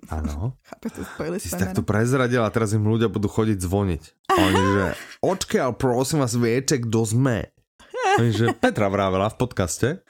[0.09, 0.53] Ano.
[0.69, 4.01] Chápete, spojili Ty tak to prezradila a teraz im ľudia budú chodiť zvoniť.
[4.33, 4.93] Oni, že
[5.33, 7.53] odkiaľ prosím vás viete, kdo sme?
[8.21, 9.87] Oni, že Petra vrávela v podcaste.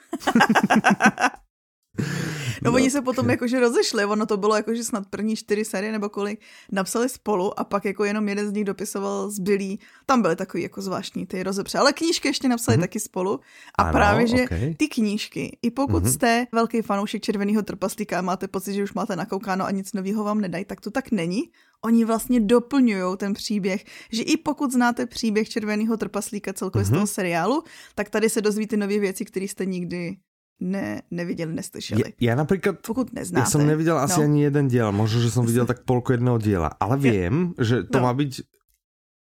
[2.64, 5.92] No, no oni se potom jakože rozešli, ono to bylo jakože snad první čtyři série
[5.92, 6.40] nebo kolik
[6.72, 10.82] napsali spolu a pak jako jenom jeden z nich dopisoval zbylý, tam byly takový jako
[10.82, 12.80] zvláštní ty rozepře, ale knížky ještě napsali mm-hmm.
[12.80, 13.40] taky spolu
[13.78, 14.74] a ano, právě, že okay.
[14.74, 16.12] ty knížky, i pokud mm-hmm.
[16.12, 20.24] jste velký fanoušek Červeného trpaslíka a máte pocit, že už máte nakoukáno a nic nového
[20.24, 21.42] vám nedají, tak to tak není.
[21.84, 26.88] Oni vlastně doplňují ten příběh, že i pokud znáte příběh Červeného trpaslíka celkově mm-hmm.
[26.88, 27.62] z toho seriálu,
[27.94, 30.16] tak tady se dozvíte nové věci, které jste nikdy
[30.60, 32.00] ne, neviděli, neslyšeli.
[32.00, 33.42] Ja, ja napríklad, Pokud neznáte.
[33.42, 34.26] Ja som nevidel asi no.
[34.30, 37.62] ani jeden diel, možno, že som videl tak polku jedného diela, ale viem, ja.
[37.64, 38.10] že to no.
[38.10, 38.46] má byť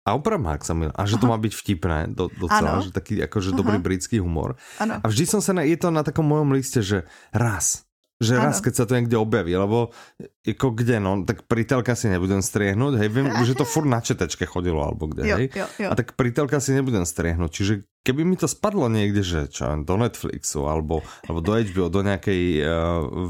[0.02, 1.22] a opravdu ak sa A že Aha.
[1.22, 2.82] to má byť vtipné do, docela, ano.
[2.82, 3.58] že taký akože Aha.
[3.58, 4.58] dobrý britský humor.
[4.82, 4.98] Ano.
[4.98, 7.86] A vždy som sa, na, je to na takom mojom liste, že raz,
[8.18, 8.50] že ano.
[8.50, 9.94] raz, keď sa to niekde objaví, lebo
[10.42, 14.42] ako kde, no, tak pritelka si nebudem striehnúť, hej, viem, že to furt na četečke
[14.42, 15.88] chodilo, alebo kde, jo, hej, jo, jo.
[15.90, 19.94] a tak pritelka si nebudem striehnúť, čiže keby mi to spadlo niekde, že čo, do
[19.98, 22.68] Netflixu, alebo, alebo do HBO, do nejakej uh,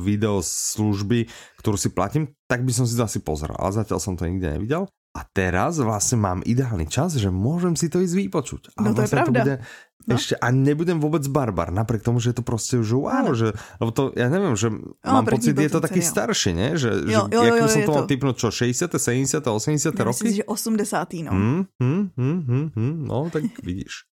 [0.00, 1.28] videoslužby,
[1.61, 4.48] ktorú si platím, tak by som si to asi pozrel, ale zatiaľ som to nikde
[4.58, 4.88] nevidel.
[5.12, 8.62] A teraz vlastne mám ideálny čas, že môžem si to ísť vypočuť.
[8.80, 9.28] No to je vlastne pravda.
[9.28, 9.56] To bude,
[10.02, 10.18] No?
[10.18, 13.38] Ešte a nebudem vôbec barbar, napriek tomu, že je to proste už wow, ano.
[13.38, 16.74] že, lebo to, ja neviem, že no, mám pocit, je to taký starší, ne?
[16.74, 19.94] Že, jo, že jo, jo, jo, som to mal typnúť, čo, 60., 70., 80.
[19.94, 20.26] Ja roky?
[20.26, 21.22] Myslím, že 80.
[21.22, 21.30] no.
[21.30, 24.11] Hmm, hmm, hmm, hmm, hmm, no, tak vidíš.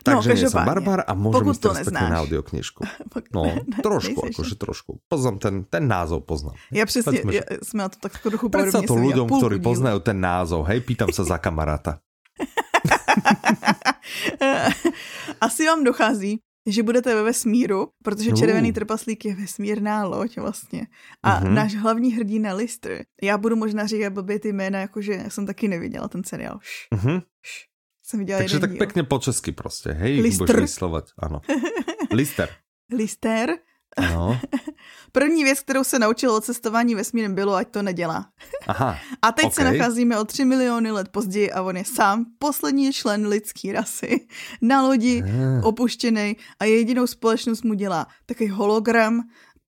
[0.00, 2.80] Takže no, nie som barbar a môžem ísť teraz na audioknižku.
[3.30, 3.46] No,
[3.82, 4.98] trošku, akože trošku.
[5.06, 6.58] Poznám ten, ten názov, poznám.
[6.74, 10.66] Ja presne, ja, sme na to tak trochu Predstav to ľuďom, ktorí poznajú ten názov,
[10.66, 12.02] hej, pýtam sa za kamaráta.
[15.46, 20.86] Asi vám dochází, že budete ve vesmíru, protože Červený trpaslík je vesmírná loď vlastně.
[21.22, 21.50] A uh-huh.
[21.50, 25.68] náš hlavní hrdina Lister, já budu možná říkat blbě ty jména, jakože já jsem taky
[25.68, 26.58] neviděla ten seriál.
[26.94, 27.22] Uh-huh.
[28.10, 28.78] Jsem viděla Takže tak díl.
[28.78, 30.46] pěkně po česky prostě, hej, Lister.
[30.46, 31.40] budeš vyslovat, ano.
[32.12, 32.48] Lister.
[32.92, 33.50] Lister.
[33.96, 34.40] Ano.
[35.12, 38.26] První věc, kterou se naučil o cestování vesmírem, bylo, ať to nedělá.
[38.66, 39.54] Aha, a teď okay.
[39.54, 44.26] se nacházíme o 3 miliony let později a on je sám poslední člen lidské rasy
[44.62, 45.24] na lodi,
[45.62, 49.22] opuštěný a jedinou společnost mu dělá takový hologram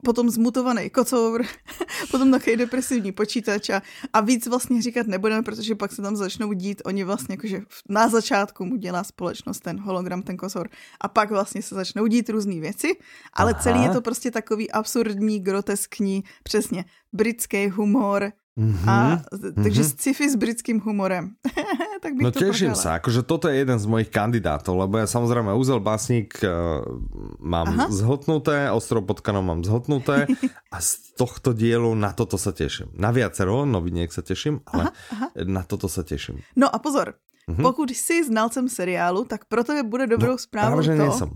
[0.04, 1.44] potom zmutovaný kocour,
[2.10, 6.52] potom takový depresivní počítač a, a víc vlastně říkat nebudeme, protože pak se tam začnou
[6.52, 10.68] dít, oni vlastně jakože na začátku mu dělá společnost ten hologram, ten kocour
[11.00, 12.96] a pak vlastně se začnou dít různé věci,
[13.32, 13.62] ale Aha.
[13.62, 19.24] celý je to prostě takový absurdní, groteskní, přesně britský humor, Mm-hmm, a,
[19.64, 19.96] takže mm-hmm.
[19.96, 21.40] sci-fi s britským humorem.
[22.04, 25.08] tak bych no to teším sa, akože toto je jeden z mojich kandidátov, lebo ja
[25.08, 26.84] samozrejme Úzel Básnik uh,
[27.40, 27.86] mám Aha.
[27.88, 30.28] zhltnuté, Ostrov pod kanom mám zhltnuté
[30.68, 32.92] a z tohto dielu na toto sa teším.
[32.92, 35.48] Na viacero noviniek sa teším, ale aha, aha.
[35.48, 36.44] na toto sa teším.
[36.52, 37.16] No a pozor,
[37.48, 37.64] mm-hmm.
[37.64, 41.30] pokud jsi znalcem seriálu, tak pro tebe bude dobrou no, zprávou práve, že to, nejsem.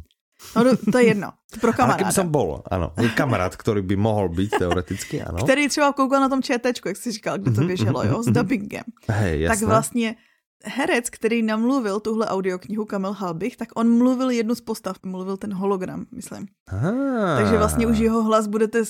[0.56, 1.32] No, to je jedno.
[1.60, 2.04] Pro kamaráda.
[2.04, 2.92] Ale jsem bol, ano.
[3.00, 5.38] Je kamarád, který by mohl být teoreticky, ano.
[5.44, 8.26] Který třeba koukal na tom ČTčku, jak jsi říkal, kde to mhm, běželo, jo, s
[8.26, 8.34] mhm, mhm.
[8.34, 8.84] dubbingem.
[9.08, 9.56] Hej, jasné.
[9.56, 10.16] Tak vlastně
[10.64, 15.54] herec, který namluvil tuhle audioknihu Kamil Halbich, tak on mluvil jednu z postav, mluvil ten
[15.54, 16.46] hologram, myslím.
[16.68, 17.36] Aha.
[17.36, 18.82] Takže vlastně už jeho hlas budete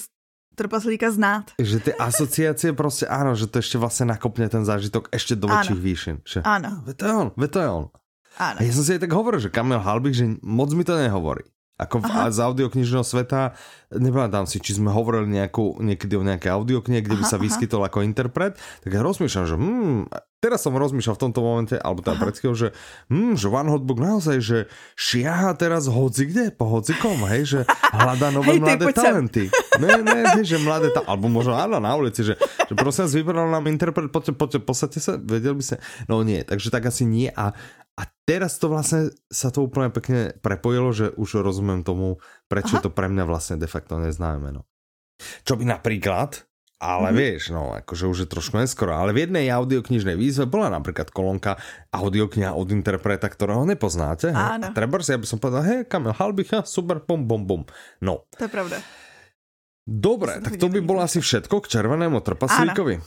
[0.55, 1.45] trpaslíka znát.
[1.63, 5.81] Že ty asociace prostě, ano, že to ještě vlastně nakopne ten zážitok ještě do väčších
[5.81, 6.19] výšin.
[6.29, 6.83] Že, ano.
[6.85, 7.89] Ve to je on, ve to je on.
[8.37, 8.61] Áno.
[8.61, 11.44] A ja som si aj tak hovoril, že Kamil Halbich, že moc mi to nehovorí.
[11.77, 13.53] Ako v, z audioknižného sveta,
[13.94, 17.87] nepamätám si, či sme hovorili nejakú, niekedy o nejakej audioknihe, kde by aha, sa vyskytol
[17.87, 17.88] aha.
[17.92, 19.99] ako interpret, tak ja rozmýšľam, že hmm,
[20.42, 22.68] teraz som rozmýšľal v tomto momente, alebo teda pred že,
[23.11, 24.59] hmm, že One Hotbook naozaj, že
[24.99, 27.61] šiaha teraz hoci kde, po hocikom, hej, že
[27.94, 29.44] hľadá nové hej, mladé talenty.
[29.79, 32.35] Ne, ne, ne, že mladé talenty, alebo možno áno, na ulici, že,
[32.66, 35.77] že prosím vás, vybral nám interpret, poďte, poďte, posadte sa, vedel by sa,
[36.11, 37.55] no nie, takže tak asi nie a
[37.96, 42.85] a teraz to vlastne sa to úplne pekne prepojilo, že už rozumiem tomu, prečo Aha.
[42.87, 44.67] to pre mňa vlastne de facto neznáme meno.
[45.47, 46.45] Čo by napríklad,
[46.77, 47.21] ale mm-hmm.
[47.25, 51.57] vieš, no, akože už je trošku neskoro, ale v jednej audioknižnej výzve bola napríklad kolónka
[51.89, 54.29] audiokniha od interpreta, ktorého nepoznáte.
[54.29, 54.69] Áno.
[54.69, 57.63] A treba si, aby som povedal, hej, Kamil Halbicha, super, bum, bum, bum.
[58.05, 58.29] No.
[58.37, 58.77] To je pravda.
[59.87, 63.01] Dobre, tak to by bolo asi všetko k červenému trpaslíkovi.
[63.01, 63.07] Áno.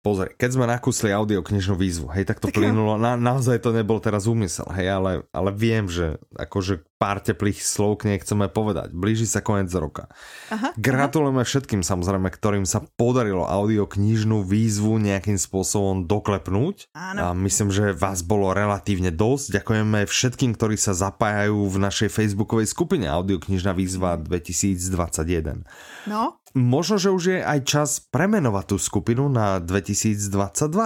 [0.00, 4.00] Pozri, keď sme nakúsli audioknižnú výzvu, hej, tak to tak plynulo, na, naozaj to nebol
[4.00, 8.92] teraz úmysel, hej, ale, ale viem, že akože pár teplých slov k nej chceme povedať.
[8.96, 10.12] Blíži sa koniec roka.
[10.52, 11.48] Aha, Gratulujeme aha.
[11.48, 16.92] všetkým samozrejme, ktorým sa podarilo audioknižnú výzvu nejakým spôsobom doklepnúť.
[16.96, 17.20] Áno.
[17.20, 19.52] A myslím, že vás bolo relatívne dosť.
[19.52, 25.64] Ďakujeme všetkým, ktorí sa zapájajú v našej facebookovej skupine Audioknižná výzva 2021.
[26.08, 26.39] No.
[26.50, 30.34] Možno, že už je aj čas premenovať tú skupinu na 2022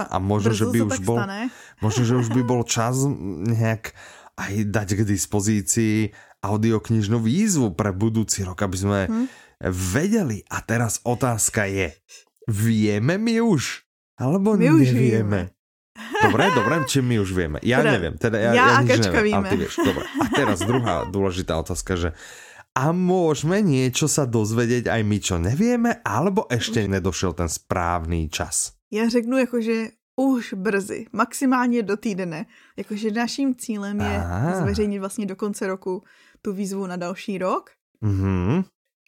[0.05, 1.41] a možno, Brzo že by už bol, stane.
[1.85, 3.01] možno, že už by bol čas
[3.49, 3.97] nejak
[4.37, 5.97] aj dať k dispozícii
[6.45, 9.27] audioknižnú výzvu pre budúci rok, aby sme hmm.
[9.65, 10.45] vedeli.
[10.53, 11.97] A teraz otázka je,
[12.45, 13.89] vieme my už?
[14.21, 15.49] Alebo my už nevieme?
[16.25, 17.57] Dobre, dobre, či my už vieme.
[17.63, 18.13] Ja teda, neviem.
[18.19, 19.79] Teda ja, ja, ja nič neviem, ale ty vieš.
[19.79, 20.03] Dobre.
[20.03, 22.09] A teraz druhá dôležitá otázka, že
[22.75, 28.75] a môžeme niečo sa dozvedieť aj my, čo nevieme, alebo ešte nedošel ten správný čas?
[28.91, 32.45] Já řeknu jako, že už brzy, maximálně do týdne.
[32.77, 34.61] Jakože naším cílem je Aha.
[34.61, 36.03] zveřejnit vlastně do konce roku
[36.41, 37.69] tu výzvu na další rok.
[38.03, 38.63] Mm-hmm.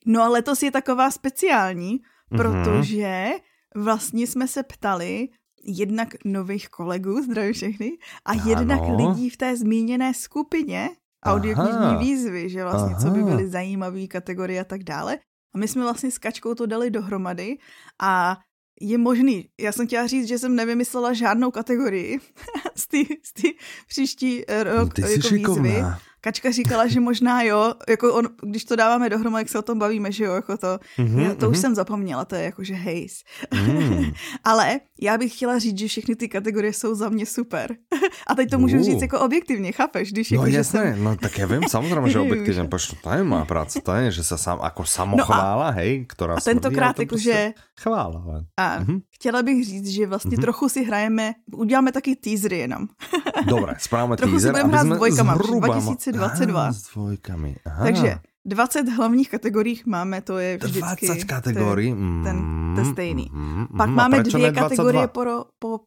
[0.06, 2.38] No a letos je taková speciální, mm-hmm.
[2.38, 3.30] protože
[3.76, 5.28] vlastně jsme se ptali
[5.64, 7.92] jednak nových kolegů, zdravím všechny,
[8.26, 8.44] a ano.
[8.46, 10.90] jednak lidí v té zmíněné skupině
[11.34, 13.02] audioknižní výzvy, že vlastně Aha.
[13.02, 15.18] co by byly zajímavé kategorie a tak dále.
[15.56, 17.58] A my jsme vlastně s Kačkou to dali dohromady
[18.02, 18.38] a
[18.82, 19.50] je možný.
[19.60, 22.20] Já jsem chtěla říct, že jsem nevymyslela žádnou kategorii
[22.76, 22.88] z
[23.34, 23.50] té
[23.88, 25.84] příští rok Ty jako výzvy.
[26.22, 29.80] Kačka říkala, že možná jo, jako on, když to dáváme dohromady, jak se o tom
[29.80, 31.52] bavíme, že jo, jako to, mm-hmm, já to mm-hmm.
[31.52, 33.24] už jsem zapomněla, to je jakože hejs.
[33.54, 34.12] Mm.
[34.44, 37.76] Ale já bych chtěla říct, že všechny ty kategorie jsou za mě super.
[38.28, 38.84] A teď to můžu uh.
[38.84, 40.12] říct jako objektivně, chápeš?
[40.12, 41.04] Když no jako, jasné, jsem...
[41.04, 44.24] no tak já vím samozřejmě, že objektivně, protože to je má práce, to je, že
[44.24, 47.54] se sám jako samochvála, no a, hej, která A tentokrát jakože...
[47.82, 48.44] Chvála.
[48.58, 49.02] A mm-hmm.
[49.12, 50.42] chtěla bych říct, že vlastně mm-hmm.
[50.42, 52.88] trochu si hrajeme, uděláme taky teasery jenom.
[53.48, 54.30] Dobré, správně teaser.
[54.30, 57.56] Trochu si budeme hrát s dvojkama, 2022 dvojkami.
[57.66, 57.86] Aha.
[57.86, 61.08] Takže 20 hlavních kategorií máme, to je vždycky...
[61.08, 61.92] 20 kategorií?
[61.92, 63.30] Ten, ten, ten stejný.
[63.34, 65.80] Mm, mm, Pak mm, máme dvě kategorie po, po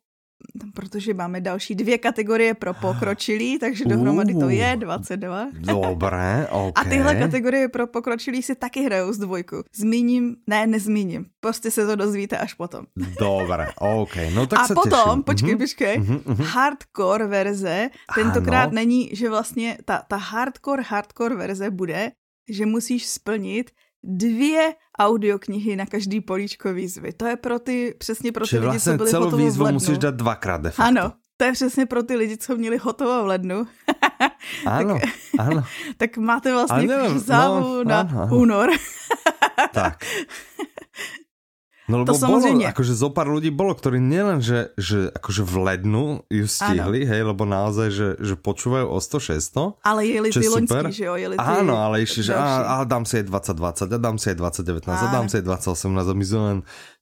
[0.74, 5.46] protože máme další dvě kategorie pro pokročilí, takže dohromady to je 22.
[5.60, 6.72] Dobré, ok.
[6.78, 9.56] A tyhle kategorie pro pokročilí si taky hrajou z dvojku.
[9.76, 11.26] Zmíním, ne, nezmíním.
[11.40, 12.86] Prostě se to dozvíte až potom.
[13.20, 14.12] Dobré, ok.
[14.34, 15.22] No tak A se potom, těším.
[15.22, 15.58] počkej, Mhm.
[15.58, 16.42] počkej, Mhm, mhm.
[16.44, 18.72] hardcore verze, tentokrát Ano.
[18.74, 22.12] není, že vlastně ta, ta hardcore, hardcore verze bude,
[22.48, 23.70] že musíš splnit
[24.04, 27.12] dvě audioknihy na každý políčko výzvy.
[27.12, 29.64] To je pro ty, přesně pro ty Čiže lidi, vlastně co byli celou v výzvu
[29.64, 29.74] lednu.
[29.76, 30.82] musíš dát dvakrát de facto.
[30.82, 33.66] Ano, to je přesně pro ty lidi, co měli hotovo v lednu.
[34.66, 34.96] Áno,
[35.38, 35.62] áno.
[36.00, 38.36] tak máte vlastně neviem, závu no, na áno, áno.
[38.36, 38.68] únor.
[39.72, 40.04] Tak.
[41.90, 42.66] No lebo To samozřejmě.
[42.66, 47.02] bolo, akože zo pár ľudí bolo, ktorí nielen, že, že akože v lednu ju stihli,
[47.02, 49.82] hej, lebo naozaj, že, že počúvajú o 100, 600.
[49.82, 51.14] Ale jeli ty je loňský, že jo?
[51.18, 54.26] Jeli ty Áno, ale ešte, že a, a dám si aj 2020, a dám si
[54.30, 55.10] aj 2019, a Áno.
[55.10, 56.58] dám si aj 2018 a my sme len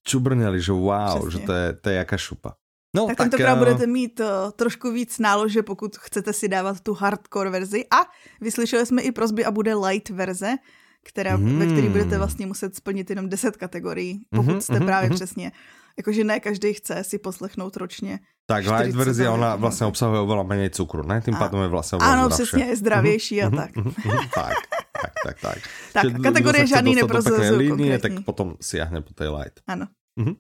[0.09, 1.31] čubrňali, že wow, Přesně.
[1.31, 2.51] že to je, to je jaká šupa.
[2.97, 6.95] No, Tak tentokrát eh, budete mít uh, trošku víc nálože, pokud chcete si dávat tu
[6.95, 7.85] hardcore verzi.
[7.91, 8.09] A
[8.41, 10.57] vyslyšeli jsme i prozby a bude light verze,
[11.05, 11.59] která, mm.
[11.59, 11.93] ve které Hmm.
[11.93, 15.17] budete vlastně muset splnit jenom 10 kategorií, pokud Mhm, jste mhm, právě mhm.
[15.17, 15.53] přesně.
[15.99, 18.19] Jakože ne každý chce si poslechnout ročně.
[18.47, 21.21] Tak light 40 verzia, ona vlastne obsahuje oveľa menej cukru, ne?
[21.21, 23.77] Tým A- pádom je vlastne oveľa Ano, přesně, je zdravější a tak.
[23.77, 24.57] Mhm, mhm, tak,
[25.03, 25.59] tak, tak, tak.
[25.93, 26.93] Tak, Čiže kategorie žádný
[27.59, 29.61] línie, tak potom siahne po tej light.
[29.67, 29.87] Ano.
[30.17, 30.37] Mhm.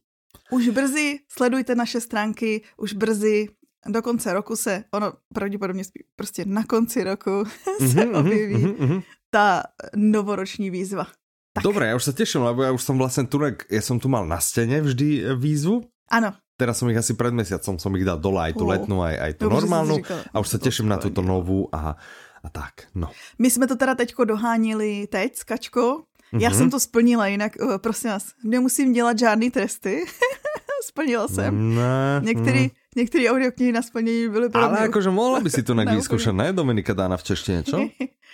[0.54, 3.48] Už brzy sledujte naše stránky, už brzy
[3.86, 7.44] do konce roku se, ono pravděpodobně spí, prostě na konci roku
[7.78, 9.00] se Mhm, mhm, objeví mhm, mhm.
[9.30, 9.62] Ta
[9.96, 11.06] novoroční výzva.
[11.52, 11.64] Tak.
[11.64, 14.22] Dobre, ja už sa teším, lebo ja už som vlastne tu, ja som tu mal
[14.28, 15.82] na stene vždy e, výzvu.
[16.12, 16.32] Ano.
[16.58, 18.70] Teraz som ich asi pred mesiacom som ich dal dole, aj tú Oh.
[18.74, 19.96] letnú, aj, aj Dobře jsi normálnu.
[20.34, 21.94] A už sa teším na túto novú a,
[22.42, 23.10] a tak, no.
[23.38, 26.02] My jsme to teda teďko doháněli teď s Kačkou.
[26.32, 26.58] Já Mhm.
[26.58, 30.04] jsem to splnila, jinak uh, prosím vás, nemusím dělat žádný tresty.
[30.84, 31.74] Splnila jsem.
[31.74, 35.88] Ne, Některý, některé audioknihy na splnění byly pro Ale mě akože mohla by si nejak
[35.88, 37.78] Ne, vyskúšať, ne, Dominika Dána v češtine, čo?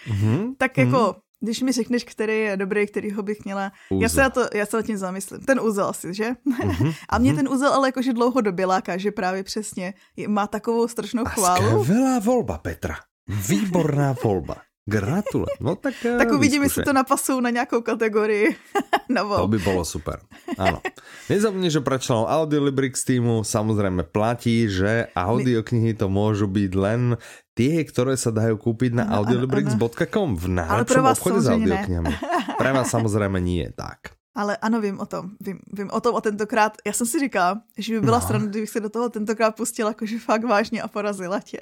[0.09, 0.55] Mhm.
[0.59, 4.49] Tak jako, když mi řekneš, který je dobrý, kterýho bych měla, já se, na to,
[4.55, 5.41] já se nad tím zamyslím.
[5.41, 6.31] Ten úzel asi, že?
[6.45, 9.95] Mhm, A mě ten úzel ale jakože dlouhodobě láká, že právě přesně
[10.29, 11.85] má takovou strašnou A chválu.
[11.85, 12.97] skvelá voľba, Petra.
[13.29, 14.61] Výborná voľba.
[14.85, 15.57] Gratulujem.
[15.65, 18.57] No tak, eh, Tak uvidíme, jestli to napasují na nějakou kategorii
[19.09, 19.37] novou.
[19.37, 20.21] To by bolo super.
[20.61, 20.85] Áno.
[21.33, 27.17] Nezabudni, že pre členov Audiolibrix týmu samozrejme platí, že audioknihy to môžu byť len
[27.57, 32.15] tie, ktoré sa dajú kúpiť na áno, audiolibrix.com v najlepšom vás obchode s samozřejmě audioknihami.
[32.61, 34.13] Pre vás samozrejme nie, tak.
[34.35, 35.31] Ale ano, vím o tom.
[35.41, 38.21] Vím, vím o tom a tentokrát, já jsem si říkala, že by byla No.
[38.23, 38.27] no.
[38.27, 41.59] strana, kdybych se do toho tentokrát pustila jakože fakt vážně a porazila tě.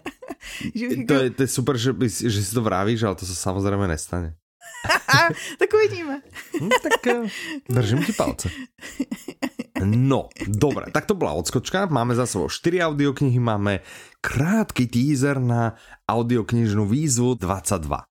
[0.74, 3.02] že bych To jako, je, to je super, že, by, si- že si to vravíš,
[3.02, 4.36] ale to sa samozrejme nestane.
[5.58, 6.20] tak uvidíme.
[6.60, 7.26] Hm, tak eh,
[7.68, 8.48] držím ti palce.
[9.84, 11.86] No, dobre, tak to bola odskočka.
[11.86, 13.80] Máme za sebou 4 audioknihy, máme
[14.24, 15.76] krátky teaser na
[16.08, 18.04] audioknižnú výzvu 22.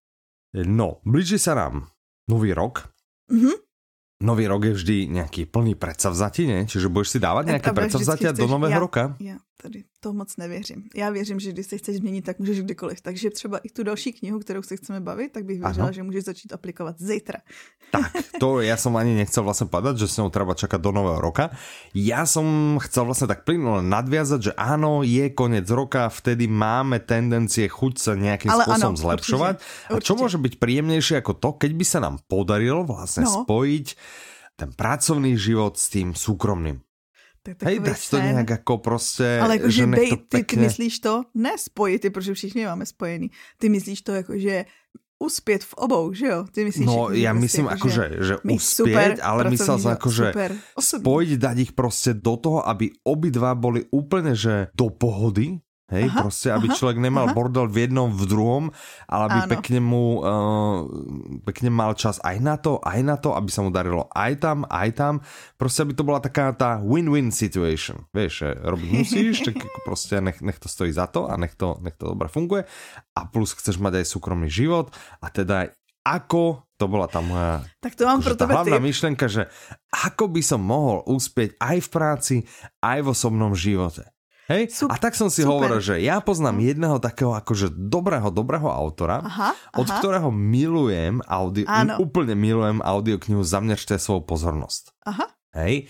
[0.69, 1.89] No, blíži sa nám
[2.29, 2.89] nový rok.
[3.33, 3.64] Mhm.
[4.23, 6.63] Nový rok je vždy nejaký plný predsavzatí, ne?
[6.63, 9.03] Čiže budeš si dávať nejaké A vždycky predsavzatia do nového já, roka?
[9.19, 10.83] Já tady to moc nevěřím.
[10.95, 13.01] Já věřím, že když se chceš změnit, tak můžeš kdykoliv.
[13.01, 15.93] Takže třeba i tu další knihu, kterou se chceme bavit, tak bych věřila, Ano.
[15.93, 17.39] že můžeš začít aplikovat zítra.
[17.91, 21.21] Tak, to ja som ani nechcel vlastne povedať, že s ňou treba čakať do nového
[21.21, 21.53] roka.
[21.95, 27.69] Ja som chcel vlastne tak plynule nadviazať, že áno, je koniec roka, vtedy máme tendencie
[27.69, 29.55] chuť sa nejakým Ale spôsobom áno, zlepšovať.
[29.55, 30.21] určite, A čo určite.
[30.21, 33.45] môže byť príjemnejšie ako to, keď by sa nám podarilo vlastne No.
[33.45, 33.87] spojiť
[34.55, 36.81] ten pracovný život s tým súkromným.
[37.53, 38.25] Tak Hej, dať to sen.
[38.25, 42.01] nejak ako proste, Ale jakože že nech bej, to ty, ty myslíš to, ne spojit,
[42.09, 43.27] protože všichni máme spojený.
[43.61, 44.65] Ty myslíš to jako, že
[45.19, 46.45] uspět v obou, že jo?
[46.51, 50.25] Ty myslíš, No, že ja prostě myslím jako, akože, že mít uspieť, ale myslel akože
[50.27, 51.01] super osobní.
[51.03, 55.61] spojiť, dať ich proste do toho, aby obidva boli úplne, že do pohody,
[55.93, 57.35] hej, Aha, proste, aby aha, človek nemal aha.
[57.37, 58.63] bordel v jednom, v druhom,
[59.05, 59.51] ale aby Áno.
[59.57, 60.79] pekne mu, uh,
[61.45, 64.57] pekne mal čas aj na to, aj na to, aby sa mu darilo aj tam,
[64.65, 65.13] aj tam,
[65.61, 70.17] proste aby to bola taká tá win-win situation, vieš, že robiť musíš, tak ako proste
[70.25, 72.65] nech, nech to stojí za to a nech to, nech to dobre funguje
[73.13, 74.89] a plus chceš mať aj súkromný život
[75.21, 75.69] a teda
[76.05, 79.49] ako, to bola tá moja Tak to mám pro tebe hlavná myšlenka, že
[79.89, 82.35] ako by som mohol uspieť aj v práci,
[82.85, 84.14] aj v osobnom živote.
[84.45, 84.69] Hej?
[84.69, 85.57] Sup- a tak som si super.
[85.57, 91.17] hovoril, že ja poznám jedného takého akože dobrého, dobrého autora, Aha, od aha, ktorého milujem
[91.25, 91.97] audio, Áno.
[91.97, 94.93] úplne milujem audioknihu Zaměřte svou pozornosť.
[95.05, 95.25] aha.
[95.55, 95.87] Hej?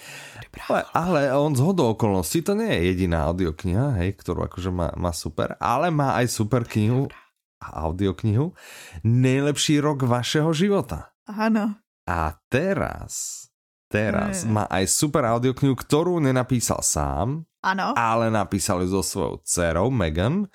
[0.69, 4.93] Ale, ale on z hodou okolností, to nie je jediná audiokniha, hej, ktorú akože má,
[4.93, 7.09] má super, ale má aj super knihu
[7.57, 8.53] a audioknihu
[9.01, 11.17] Nejlepší rok vašeho života.
[11.25, 11.81] Ano.
[12.05, 13.44] A teraz
[13.89, 17.97] teraz má aj super audioknihu, ktorú nenapísal sám, ano.
[17.97, 20.45] ale napísal ju so svojou dcerou Megan.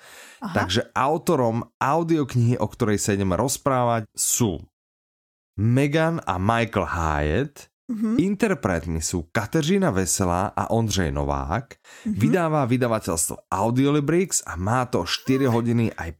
[0.41, 0.55] Aha.
[0.55, 4.61] Takže autorom audioknihy, o ktorej sa ideme rozprávať, sú
[5.59, 8.15] Megan a Michael Hyatt, Mm-hmm.
[8.23, 11.75] Interpretmi sú Kateřina Veselá a Ondřej Novák.
[11.75, 12.15] Mm-hmm.
[12.15, 16.15] Vydává vydavateľstvo Audiolibrix a má to 4 hodiny aj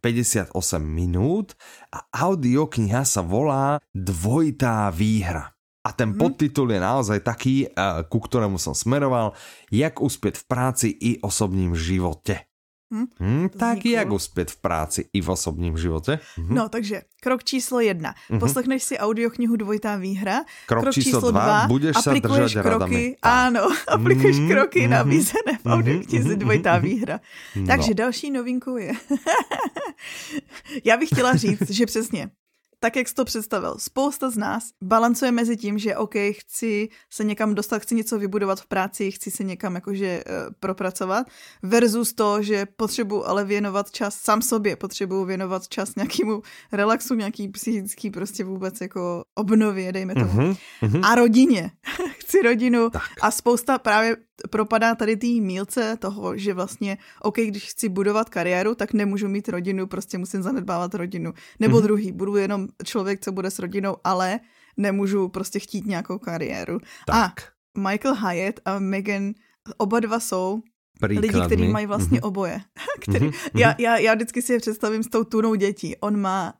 [0.52, 0.52] 58
[0.84, 1.56] minút
[1.96, 5.56] a audiokniha sa volá Dvojitá výhra.
[5.82, 6.22] A ten mm-hmm.
[6.22, 9.34] podtitul je naozaj taký, eh, ku ktorému som smeroval,
[9.74, 12.46] jak uspět v práci i osobním živote.
[12.94, 13.06] Hm?
[13.20, 16.20] Hmm, tak jak uspět v práci i v osobním životě?
[16.38, 16.56] Hm.
[16.56, 18.14] No, takže krok číslo jedna.
[18.30, 18.40] Hm.
[18.40, 20.44] Poslechneš si audioknihu Dvojitá výhra.
[20.66, 23.16] Krok, krok číslo, číslo dva, budeš se držet kroky, radami.
[23.22, 27.20] Ano, aplikuješ mm, kroky mm, nabízené v audioknize Dvojitá výhra.
[27.56, 27.68] No.
[27.68, 28.92] Takže další novinkou je...
[30.84, 32.30] Já bych chtěla říct, že přesně
[32.84, 33.76] tak, jak jsi to představil.
[33.78, 38.62] Spousta z nás balancuje mezi tím, že OK, chci se někam dostat, chci něco vybudovat
[38.62, 41.28] v práci, chci se někam jakože uh, propracovat,
[41.64, 46.42] versus to, že potřebuji ale věnovat čas sám sobě, potřebuji věnovat čas nějakému
[46.72, 50.32] relaxu, nějaký psychický prostě vůbec jako obnově, dejme tomu.
[50.82, 51.72] Mm-hmm, A rodině.
[52.32, 53.04] chci rodinu tak.
[53.22, 54.18] a spousta právě
[54.50, 59.50] propadá tady té mílce toho, že vlastně, OK, když chci budovat kariéru, tak nemůžu mít
[59.50, 61.34] rodinu, prostě musím zanedbávat rodinu.
[61.60, 61.84] Nebo mm-hmm.
[61.84, 64.40] druhý, budu jenom člověk, co bude s rodinou, ale
[64.78, 66.80] nemůžu prostě chtít nějakou kariéru.
[67.06, 67.16] Tak.
[67.16, 67.34] A
[67.78, 69.34] Michael Hyatt a Megan
[69.78, 70.62] oba dva jsou
[71.00, 71.28] Príkladmi.
[71.28, 72.28] lidi, kteří mají vlastně mm-hmm.
[72.28, 72.62] oboje.
[73.00, 73.60] Který, mm-hmm.
[73.60, 75.96] já, já, já vždycky si je představím s tou tunou dětí.
[75.98, 76.54] On má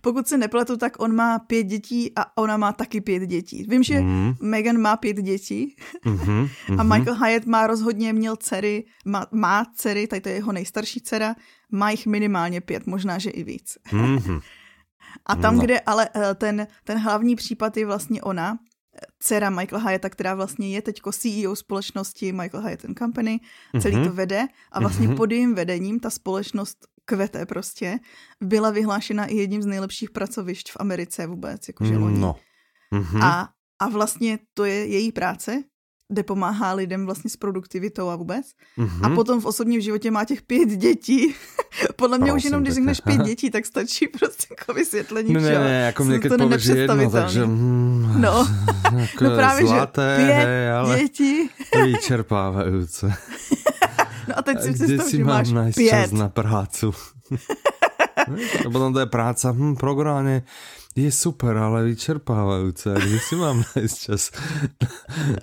[0.00, 3.66] pokud se nepletu, tak on má pět dětí a ona má taky pět dětí.
[3.68, 4.34] Vím, že mm.
[4.40, 6.98] Megan má pět dětí mm-hmm, a mhm.
[6.98, 11.34] Michael Hyatt má rozhodně měl dcery, má, má dcery, tady to je jeho nejstarší dcera,
[11.70, 13.78] má jich minimálně pět, možná, že i víc.
[13.92, 14.40] Mm-hmm.
[15.26, 15.62] A tam, no.
[15.62, 18.58] kde ale eh, ten, ten hlavní případ je vlastně ona,
[19.18, 23.40] dcera Michael Hyatta, která vlastně je teďko CEO společnosti Michael Hyatt Company,
[23.80, 24.04] celý mm-hmm.
[24.04, 25.16] to vede a vlastně mm-hmm.
[25.16, 27.98] pod jejím vedením ta společnost kvete prostě,
[28.40, 32.18] byla vyhlášena i jedním z nejlepších pracovišť v Americe vůbec, jakože loni.
[32.18, 32.36] No.
[32.92, 33.24] Mm-hmm.
[33.24, 33.48] A,
[33.82, 35.62] a vlastně to je její práce,
[36.08, 38.46] kde pomáhá lidem vlastně s produktivitou a vůbec.
[38.78, 39.06] Mm-hmm.
[39.06, 41.34] A potom v osobním životě má těch pět dětí.
[41.96, 45.40] Podle mě Prosím, už jenom, když řekneš pět dětí, tak stačí prostě jako vysvětlení Ne,
[45.40, 46.34] ne, ne, jako mě to
[46.74, 47.46] jedno, takže...
[47.46, 48.48] Mm, no,
[48.96, 51.50] jako no právě, zlaté, že pět hej, ale dětí.
[51.84, 53.06] Vyčerpávající.
[54.28, 55.90] No a teď si představ, že máš pět.
[55.90, 56.92] čas na prácu.
[58.66, 60.26] a potom to je práca, hm, program
[60.96, 62.94] je super, ale vyčerpávajúce.
[62.94, 64.30] Kde si mám najít čas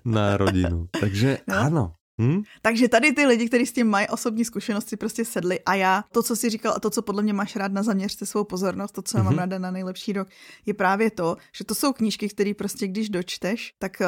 [0.06, 0.88] na rodinu?
[1.00, 1.56] Takže no.
[1.56, 1.94] ano.
[2.22, 2.42] Hm?
[2.62, 6.24] Takže tady ty lidi, kteří s tím mají osobní zkušenosti, prostě sedli a já, to,
[6.24, 9.02] co si říkal a to, co podle mě máš rád na zaměřte svou pozornost, to,
[9.02, 9.38] co já mám mm-hmm.
[9.38, 10.28] ráda na nejlepší rok,
[10.66, 14.08] je právě to, že to jsou knížky, které prostě když dočteš, tak uh,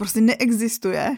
[0.00, 1.16] prostě neexistuje,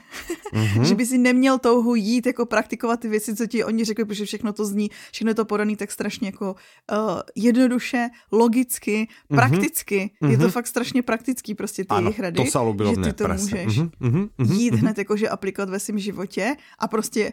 [0.53, 0.83] mm-hmm.
[0.89, 4.25] že by si neměl touhu jít jako praktikovat ty věci, co ti oni řekli, protože
[4.25, 9.37] všechno to zní, všechno je to podaný tak strašně jako uh, jednoduše, logicky, mm-hmm.
[9.37, 10.11] prakticky.
[10.23, 10.31] Mm-hmm.
[10.31, 13.65] Je to fakt strašně praktický prostě ty jejich rady, to že ty to presne.
[13.65, 14.29] můžeš mm-hmm.
[14.53, 17.33] jít hned jakože aplikovat ve svém životě a prostě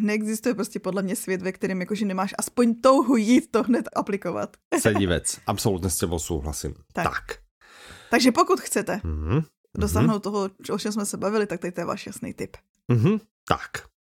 [0.00, 4.56] neexistuje prostě podle mě svět, ve kterém jakože nemáš aspoň touhu jít to hned aplikovat.
[4.80, 6.74] Sedí věc, absolutně s tebou souhlasím.
[6.92, 7.04] Tak.
[7.04, 7.38] tak.
[8.10, 9.42] Takže pokud chcete mm-hmm
[9.78, 10.50] dosáhnout mm-hmm.
[10.64, 12.56] toho, o čem jsme se bavili, tak tady to je váš jasný tip.
[12.92, 13.20] Mm-hmm.
[13.48, 13.70] Tak.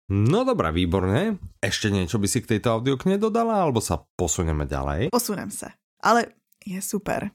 [0.08, 1.36] No dobré, výborné.
[1.60, 5.12] Ešte niečo by si k tejto audioknihe dodala, alebo sa posuneme ďalej?
[5.12, 5.67] Posunem se.
[6.00, 6.32] Ale
[6.63, 7.28] je super.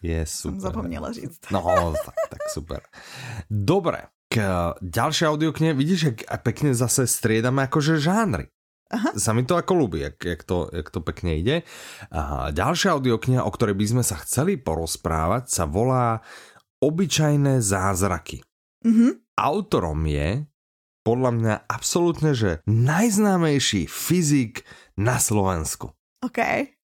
[0.00, 0.56] Je super.
[0.56, 1.52] Jsem zapomněla říct.
[1.52, 2.80] No, tak, tak super.
[3.52, 4.40] Dobre, k
[4.80, 8.48] ďalšej audioknihe, vidíš, jak pekne zase striedame akože žánry.
[8.92, 9.16] Aha.
[9.16, 11.64] Sa mi to ako ľúbi, jak, jak, to, jak to pekne ide.
[12.12, 16.20] A ďalšia audiokniha, o ktorej by sme sa chceli porozprávať, sa volá
[16.84, 18.44] obyčajné zázraky.
[18.84, 19.10] Mm-hmm.
[19.40, 20.44] Autorom je
[21.04, 24.64] podľa mňa absolútne, že najznámejší fyzik
[25.00, 25.92] na Slovensku.
[26.24, 26.40] OK.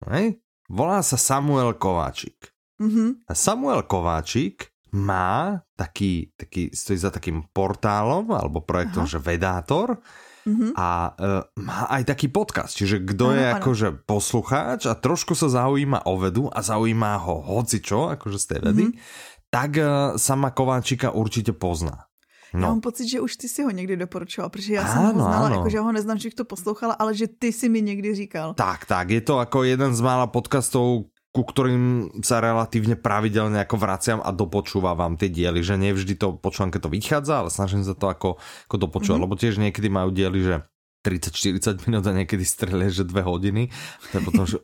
[0.10, 0.26] Hej?
[0.70, 2.54] Volá sa Samuel Kováčik.
[2.82, 3.30] Mm-hmm.
[3.30, 9.12] A Samuel Kováčik má taký, taký, stojí za takým portálom alebo projektom, Aha.
[9.14, 10.02] že Vedátor
[10.50, 10.74] mm-hmm.
[10.74, 16.10] a uh, má aj taký podcast, čiže kdo je akože poslucháč a trošku sa zaujíma
[16.10, 21.12] o vedu a zaujíma ho hocičo, akože z tej vedy, mm-hmm tak uh, sama Kováčika
[21.12, 22.10] určitě pozná.
[22.54, 22.62] No.
[22.62, 25.50] Já mám pocit, že už ty si ho někdy doporučoval, protože já jsem ho znala,
[25.50, 28.54] jako, že ho neznám, že to poslouchala, ale že ty si mi někdy říkal.
[28.54, 33.78] Tak, tak, je to jako jeden z mála podcastů, ku ktorým sa relatívne pravidelne ako
[33.78, 37.94] vraciam a dopočúvam tie diely, že nevždy to počúvam, keď to vychádza, ale snažím sa
[37.94, 39.30] to ako, ako dopočúvať, mm -hmm.
[39.30, 40.56] lebo tiež niekedy majú diely, že
[41.00, 43.72] 30-40 minút a niekedy strelie, že dve hodiny.
[44.12, 44.58] To je potom, že...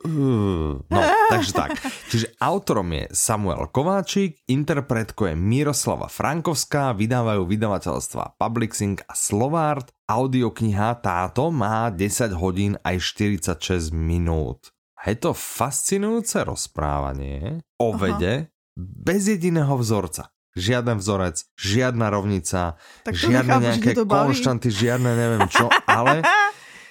[0.92, 1.00] No,
[1.34, 1.80] takže tak.
[2.12, 9.96] Čiže autorom je Samuel Kováčik, interpretko je Miroslava Frankovská, vydávajú vydavateľstva Publixing a Slovart.
[10.06, 14.76] Audiokniha táto má 10 hodín aj 46 minút.
[15.06, 23.60] Je to fascinujúce rozprávanie o vede bez jediného vzorca žiaden vzorec, žiadna rovnica, tak žiadne
[23.60, 26.24] nechápu, nejaké konštanty, žiadne neviem čo, ale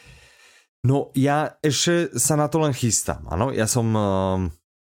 [0.88, 4.42] no ja ešte sa na to len chystám, áno, ja som ehm,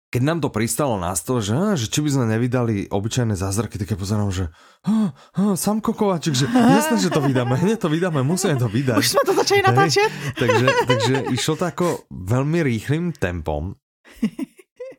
[0.10, 3.94] keď nám to pristalo na stôl, že, že či by sme nevydali obyčajné zázraky, tak
[3.94, 4.50] ja pozerám, že
[4.90, 6.50] ha, ha, Sam Kokovačik, že
[6.82, 8.98] jasné, že to vydáme, hneď to vydáme, musíme to vydať.
[8.98, 10.10] Už sme to začali natáčať.
[10.34, 13.78] takže, takže išlo to ako veľmi rýchlým tempom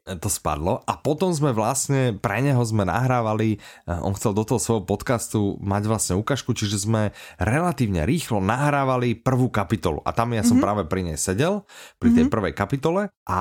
[0.04, 4.56] to spadlo a potom sme vlastne, pre neho sme nahrávali, eh, on chcel do toho
[4.56, 7.02] svojho podcastu mať vlastne ukážku, čiže sme
[7.36, 10.64] relatívne rýchlo nahrávali prvú kapitolu a tam ja som mm -hmm.
[10.64, 11.62] práve pri nej sedel,
[12.00, 12.34] pri tej mm -hmm.
[12.34, 13.40] prvej kapitole a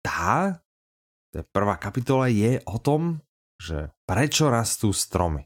[0.00, 0.62] tá,
[1.34, 3.20] tá prvá kapitola je o tom,
[3.60, 5.44] že prečo rastú stromy.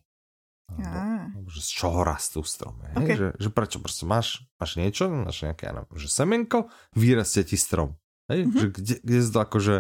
[0.79, 1.29] Ja.
[1.45, 2.89] Že z čoho rastú stromy.
[2.97, 3.17] Okay.
[3.21, 7.61] Že, že prečo proste máš, máš niečo, máš nejaké, ja neviem, že semenko, vyrastie ti
[7.61, 8.01] strom.
[8.33, 8.49] Hej?
[8.49, 8.61] Mm -hmm.
[8.61, 9.75] že kde, kde to akože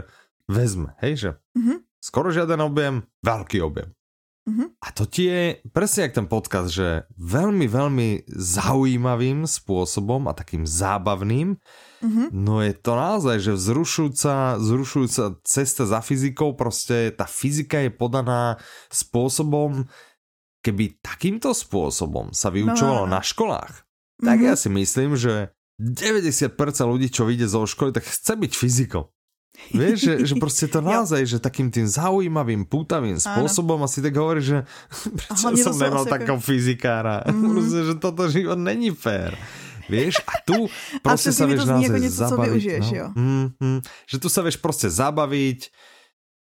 [0.49, 1.79] vezme, hej, že mm-hmm.
[2.01, 3.93] skoro žiaden objem, veľký objem.
[4.45, 4.77] Mm-hmm.
[4.77, 10.69] A to ti je presne jak ten podcast, že veľmi, veľmi zaujímavým spôsobom a takým
[10.69, 12.29] zábavným, mm-hmm.
[12.29, 18.61] no je to naozaj, že vzrušujúca, vzrušujúca cesta za fyzikou, prostě ta fyzika je podaná
[18.93, 19.89] spôsobom,
[20.61, 23.13] keby takýmto spôsobom sa vyučovalo no.
[23.17, 23.85] na školách,
[24.21, 24.49] tak mm-hmm.
[24.53, 26.53] ja si myslím, že 90%
[26.85, 29.09] ľudí, čo vyjde zo školy, tak chce byť fyzikom.
[29.71, 33.87] Vieš, že, že proste to naozaj, že takým tým zaujímavým, pútavým spôsobom Áno.
[33.89, 34.67] asi tak hovorí, že
[35.19, 37.25] prečo som nemal takého fyzikára.
[37.25, 37.49] Mm-hmm.
[37.55, 39.39] Proste, že toto život není fér.
[39.85, 40.65] Vieš, a tu
[41.05, 42.57] proste sa vieš naozaj zabaviť.
[42.57, 43.09] Užiješ, no.
[43.13, 43.77] Mm-hmm.
[44.09, 45.69] Že tu sa vieš proste zabaviť,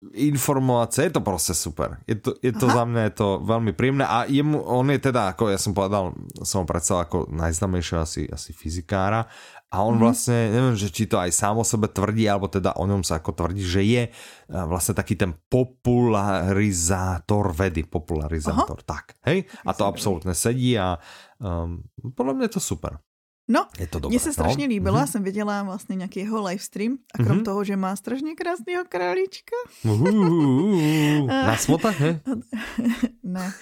[0.02, 2.02] informovať sa, je to proste super.
[2.10, 5.32] Je to, je to za mňa je to veľmi príjemné a jemu, on je teda,
[5.32, 9.30] ako ja som povedal, som ho predstavil ako najznamejšieho asi, asi fyzikára
[9.72, 10.04] a on mm-hmm.
[10.04, 13.24] vlastne, neviem, že či to aj sám o sebe tvrdí, alebo teda o ňom sa
[13.24, 14.12] ako tvrdí, že je e,
[14.52, 18.90] vlastne taký ten popularizátor vedy, popularizátor, Aha.
[18.92, 19.48] tak, hej?
[19.64, 21.00] A to absolútne sedí a
[21.40, 23.00] um, podľa mňa je to super.
[23.48, 24.70] No, je to dobré, mně se strašně no?
[24.70, 25.08] líbilo, mm-hmm.
[25.08, 27.44] jsem viděla vlastně nějaký jeho livestream a krom mm-hmm.
[27.44, 29.56] toho, že má strašně krásného králíčka.
[31.28, 32.20] Na smotách, he?
[33.24, 33.54] ne.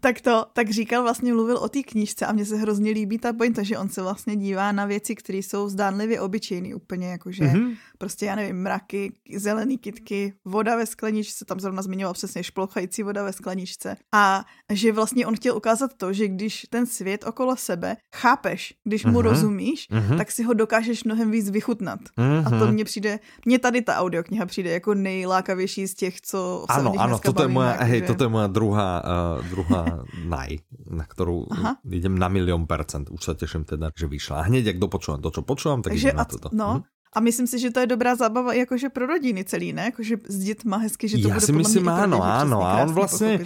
[0.00, 3.32] tak to, tak říkal, vlastně mluvil o té knížce a mně se hrozně líbí ta
[3.32, 7.76] pointa, že on se vlastně dívá na věci, které jsou zdánlivě obyčejné, úplně jakože mm-hmm.
[7.98, 13.22] prostě, já nevím, mraky, zelený kitky, voda ve skleničce, tam zrovna zmiňoval přesně šplouchající voda
[13.22, 17.96] ve skleničce a že vlastně on chtěl ukázat to, že když ten svět okolo sebe
[18.14, 19.22] chápeš, když mu mm-hmm.
[19.22, 20.16] rozumíš, mm-hmm.
[20.16, 22.00] tak si ho dokážeš mnohem víc vychutnat.
[22.00, 22.46] Mm-hmm.
[22.46, 26.78] A to mně přijde, mně tady ta audiokniha přijde jako nejlákavější z těch, co se
[26.78, 29.02] ano, ano, toto je moja, hej, toto je moja druhá,
[29.38, 29.77] uh, druhá
[30.26, 31.72] naj, na ktorú Aha.
[31.86, 33.10] idem na milión percent.
[33.12, 34.42] Už sa teším teda, že vyšla.
[34.42, 36.48] A hneď, jak dopočúvam to, čo počúvam, tak Takže idem na toto.
[36.54, 36.82] No, hm?
[37.08, 39.88] A myslím si, že to je dobrá zábava jakože pro rodiny celý, ne?
[39.90, 42.60] Jakože s dětma hezky, že to Já bude si myslím, áno, áno.
[42.60, 43.40] A on vlastně,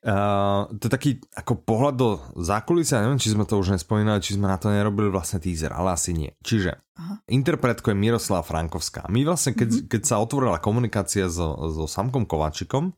[0.00, 4.32] Uh, to je taký ako pohľad do zákulisia, neviem, či sme to už nespomínali, či
[4.32, 6.32] sme na to nerobili vlastne teaser, ale asi nie.
[6.40, 7.20] Čiže Aha.
[7.28, 9.04] interpretko je Miroslava Frankovská.
[9.12, 9.88] My vlastne, keď, mm-hmm.
[9.92, 12.96] keď sa otvorila komunikácia so, so Samkom Kovačikom,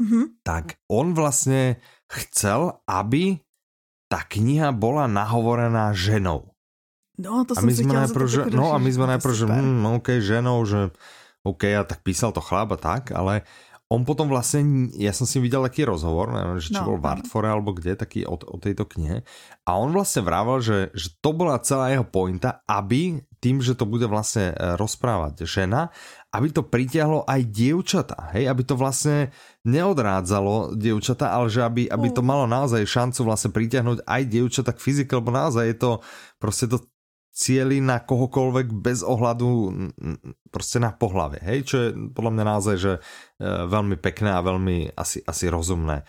[0.00, 0.44] mm-hmm.
[0.46, 1.80] tak on vlastne
[2.10, 3.40] chcel, aby
[4.06, 6.54] tá kniha bola nahovorená ženou.
[7.16, 10.08] No, to a my sme najprv, že, no a my sme najprv, že hm, OK,
[10.20, 10.92] ženou, že
[11.48, 13.48] OK, a tak písal to chlap a tak, ale
[13.86, 17.06] on potom vlastne, ja som si videl taký rozhovor, neviem, že či no, bol v
[17.06, 19.22] Artfore alebo kde, taký o, o tejto knihe.
[19.62, 23.86] A on vlastne vrával, že, že to bola celá jeho pointa, aby tým, že to
[23.86, 25.94] bude vlastne rozprávať žena,
[26.34, 29.30] aby to pritiahlo aj dievčata, hej, aby to vlastne
[29.62, 34.82] neodrádzalo dievčata, ale že aby, aby to malo naozaj šancu vlastne pritiahnuť aj dievčata k
[34.82, 35.90] fyzike, lebo naozaj je to
[36.42, 36.82] proste to
[37.36, 39.72] cieli na kohokoľvek bez ohľadu
[40.50, 43.00] prostě na pohlavě, hej, čo je podľa mňa naozaj, že e,
[43.68, 46.02] veľmi pekné a veľmi asi, asi rozumné.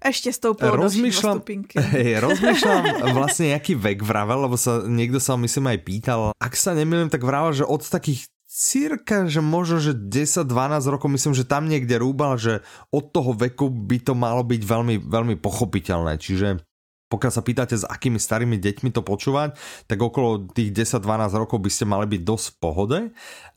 [0.00, 1.44] Ešte stouplo rozmýšľam,
[1.96, 6.20] hej, rozmýšľam vlastne, jaký vek vravel, lebo sa niekto sa myslím aj pýtal.
[6.40, 10.48] Ak sa nemýlim, tak vravel, že od takých cirka, že možno, že 10-12
[10.90, 14.96] rokov, myslím, že tam niekde rúbal, že od toho veku by to malo byť veľmi,
[15.04, 16.18] veľmi pochopiteľné.
[16.18, 16.69] Čiže
[17.10, 19.58] pokiaľ sa pýtate, s akými starými deťmi to počúvať,
[19.90, 22.98] tak okolo tých 10-12 rokov by ste mali byť dosť v pohode.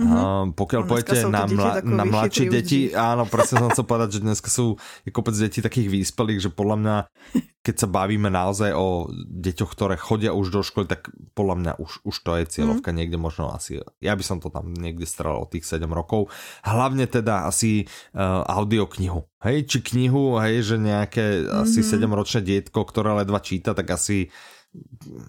[0.02, 0.10] Mm-hmm.
[0.10, 4.20] Uh, pokiaľ no, pôjdete na, mla, na mladšie deti, áno, presne som chcel povedať, že
[4.26, 6.96] dneska sú je kopec detí takých výspelých, že podľa mňa
[7.64, 12.04] keď sa bavíme naozaj o deťoch, ktoré chodia už do školy, tak podľa mňa už,
[12.04, 12.96] už to je cieľovka mm.
[13.00, 16.28] niekde možno asi, ja by som to tam niekde strel od tých 7 rokov.
[16.68, 19.24] Hlavne teda asi uh, audioknihu.
[19.48, 21.64] Hej, či knihu, hej, že nejaké mm-hmm.
[21.64, 24.28] asi 7-ročné dietko, ktoré ledva číta, tak asi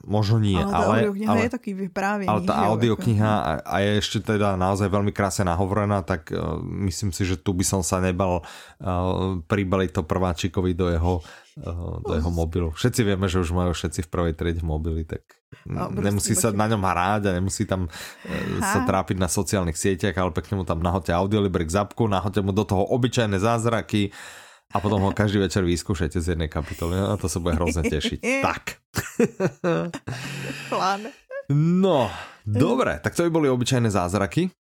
[0.09, 1.13] možno nie, ale...
[1.13, 2.33] Ale, ale je taký vyprávění.
[2.33, 7.15] Ale tá audiokniha a, a je ešte teda naozaj veľmi krásne nahovorená, tak uh, myslím
[7.15, 12.11] si, že tu by som sa nebal uh, pribaliť to prváčikovi do jeho, uh, do
[12.19, 12.75] jeho mobilu.
[12.75, 15.23] Všetci vieme, že už majú všetci v prvej triede mobily, tak
[15.63, 20.19] no, nemusí sa na ňom hrať a nemusí tam uh, sa trápiť na sociálnych sieťach,
[20.19, 24.11] ale pekne mu tam nahoďte audiolibrik zapku, nahoďte mu do toho obyčajné zázraky,
[24.75, 28.19] a potom ho každý večer vyskúšajte z jednej kapitoly a to sa bude hrozne tešiť.
[28.47, 28.83] tak.
[30.67, 31.15] Plán.
[31.55, 32.11] No,
[32.43, 34.51] dobre, tak to by boli obyčajné zázraky.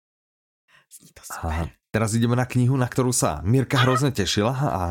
[1.19, 1.51] to super.
[1.51, 4.83] A teraz ideme na knihu, na ktorú sa Mirka hrozne tešila a,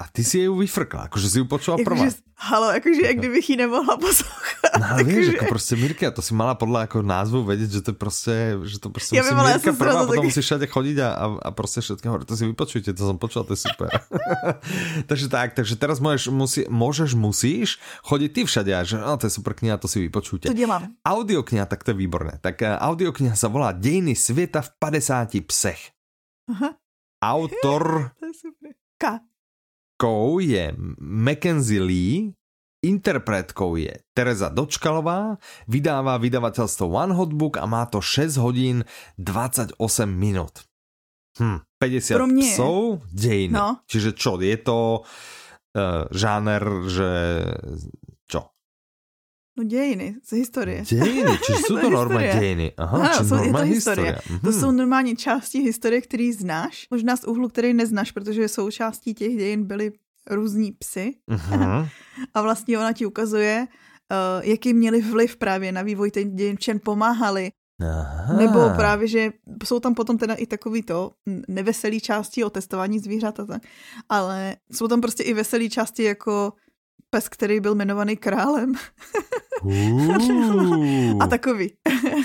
[0.00, 2.06] a a ty si ju vyfrkla, akože si ju počula jako prvá.
[2.06, 4.78] Že, halo, akože jak kdybych ji nemohla poslouchat.
[4.78, 7.92] No ale vieš, ako proste Mirka, to si mala podľa ako názvu vedieť, že to
[7.96, 10.28] proste, že to proste ja musí mala, Mirka prvá, potom taky...
[10.30, 12.26] musí všade chodiť a, a, a proste všetko hovoriť.
[12.30, 13.90] To si vypočujte, to som počula, to je super.
[15.10, 19.26] takže tak, takže teraz môžeš, musí, môžeš, musíš chodiť ty všade a že no, to
[19.26, 20.46] je super kniha, to si vypočujte.
[20.46, 21.02] To dělám.
[21.02, 22.38] Audiokniha, tak to je výborné.
[22.38, 25.80] Tak uh, audiokniha sa volá Dejiny sveta v 50 psech.
[26.52, 26.78] Aha.
[27.18, 27.82] Autor...
[28.20, 28.70] to je super.
[28.96, 29.18] K
[29.96, 32.32] Interpretkou je Mackenzie Lee,
[32.84, 38.84] interpretkou je Teresa Dočkalová, vydává vydavateľstvo One Hot Book a má to 6 hodín
[39.16, 40.68] 28 minút.
[41.40, 42.52] Hm, 50 Pro mě.
[42.52, 43.54] psov, dejiny.
[43.56, 43.80] No.
[43.88, 46.60] Čiže čo, je to uh, žáner,
[46.92, 47.08] že
[49.58, 50.82] No dějiny, z historie.
[50.88, 52.72] Dějiny, či jsou to normální dějiny?
[52.76, 54.12] Aha, ano, či jsou, je to historie.
[54.12, 54.40] historie.
[54.40, 59.36] To jsou normální části historie, který znáš, možná z úhlu, který neznáš, protože součástí těch
[59.36, 59.92] dějin byly
[60.30, 61.14] různí psy.
[61.30, 61.88] Uh-huh.
[62.34, 66.78] A vlastně ona ti ukazuje, uh, jaký měli vliv právě na vývoj těch dějin, čem
[66.78, 67.50] pomáhali.
[67.80, 68.36] Aha.
[68.36, 69.30] Nebo právě, že
[69.64, 71.10] jsou tam potom teda i takový to
[71.48, 73.62] neveselý části o testování zvířat a tak,
[74.08, 76.52] ale jsou tam prostě i veselý části jako
[77.10, 78.72] pes, který byl jmenovaný králem.
[81.20, 81.72] A takový.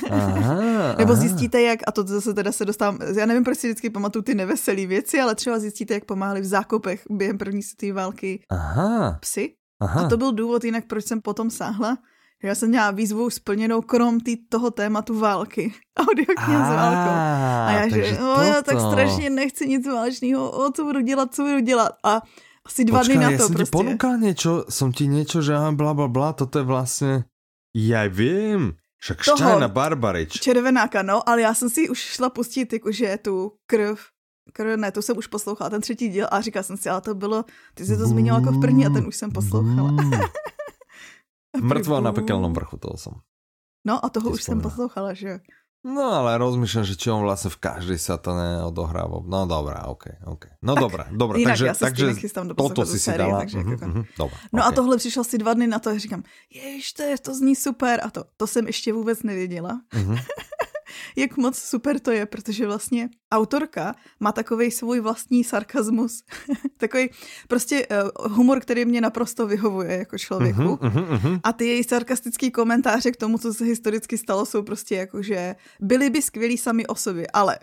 [0.10, 3.90] Aha, Nebo zjistíte, jak, a to zase teda se dostávám, já nevím, proč si vždycky
[3.90, 8.44] pamatuju ty neveselé věci, ale třeba zjistíte, jak pomáhali v zákopech během první světové války
[8.50, 9.18] Aha.
[9.22, 9.54] psy.
[9.82, 10.02] Aha.
[10.02, 11.98] A to byl důvod jinak, proč jsem potom sáhla.
[12.44, 15.74] Já jsem měla výzvu splněnou krom tý, toho tématu války.
[16.00, 17.16] Audiokniha s válkou.
[17.68, 21.44] A já, že o, já tak strašně nechci nic válečného, o co budu dělat, co
[21.44, 21.92] budu dělat.
[22.04, 22.22] A
[22.72, 23.68] asi dva Počkaj, dny na to ja som proste.
[23.68, 27.12] ti ponúkal niečo, som ti niečo, že bla bla bla, toto je vlastne...
[27.76, 30.40] Ja vím, však Štajna Barbarič.
[30.40, 34.00] Červenáka, no, ale já jsem si už šla pustit jakože tu krv
[34.54, 37.16] krv, ne, to jsem už poslouchala, ten třetí díl a říkala jsem si, ale to
[37.16, 39.92] bylo, ty jsi to zmínila jako v první a ten už jsem poslouchala.
[41.62, 43.14] Mrtvo na pekelnom vrchu, toho jsem.
[43.88, 45.40] No a toho už jsem poslouchala, že
[45.82, 49.26] No ale rozmýšľam, že či on vlastne v každej sa to neodohráva.
[49.26, 50.62] No dobrá, ok, ok.
[50.62, 51.42] No dobrá, dobrá.
[51.42, 52.06] Jinak takže, já se takže
[52.44, 53.40] do toto si si dala.
[53.40, 54.70] Takže uh-huh, uh-huh, dobrá, no okay.
[54.70, 57.56] a tohle přišel si dva dny na to a říkám, jež to, je, to zní
[57.56, 59.82] super a to, to jsem ještě vůbec nevěděla.
[59.94, 60.22] Uh-huh.
[61.16, 66.24] jak moc super to je, protože vlastně autorka má takový svůj vlastní sarkazmus.
[66.78, 67.10] takový
[67.48, 70.62] prostě uh, humor, který mě naprosto vyhovuje jako člověku.
[70.62, 71.40] Uh-huh, uh-huh, uh-huh.
[71.44, 75.56] A ty její sarkastický komentáře k tomu, co se historicky stalo, jsou prostě jako, že
[75.80, 77.60] byli by skvělí sami o sobě, ale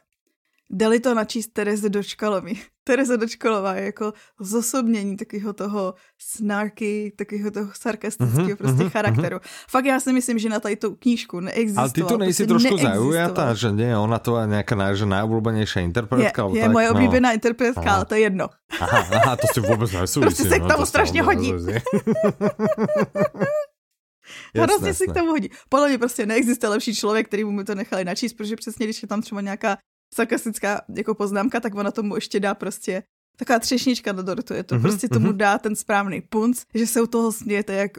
[0.70, 2.52] dali to načíst Tereze Dočkalovi.
[2.88, 9.36] Tereza Dočkalová je jako zosobnění takového toho snarky, takového toho sarkastického uh-huh, prostě uh-huh, charakteru.
[9.36, 9.66] Uh-huh.
[9.68, 11.82] Fakt já si myslím, že na tady tu knížku neexistovala.
[11.82, 15.84] Ale ty tu nejsi prostě trošku zaujatá, že nie, ona to je nějaká že najobľúbenejšia
[15.84, 16.48] interpretka?
[16.48, 16.92] Je, je tak, moje no.
[16.96, 17.94] oblíbená interpretka, aha.
[17.96, 18.48] ale to je jedno.
[18.80, 20.20] Aha, aha to si vůbec nesouvisí.
[20.20, 21.52] Prostě se k tomu no, to strašně hodí.
[24.54, 25.50] Hrozně si k tomu hodí.
[25.68, 29.08] Podle mě prostě neexistuje lepší člověk, který mu to nechali načíst, protože přesně, když je
[29.08, 29.76] tam třeba nějaká
[30.14, 33.02] sarkastická jako poznámka, tak ona tomu ještě dá prostě
[33.36, 35.36] taková třešnička do dortu, je to mm-hmm, prostě tomu mm-hmm.
[35.36, 37.92] dá ten správný punc, že se u toho smějete jak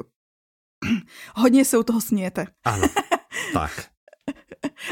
[1.36, 2.48] hodně se u toho smějete.
[2.66, 2.88] Ano,
[3.54, 3.90] tak.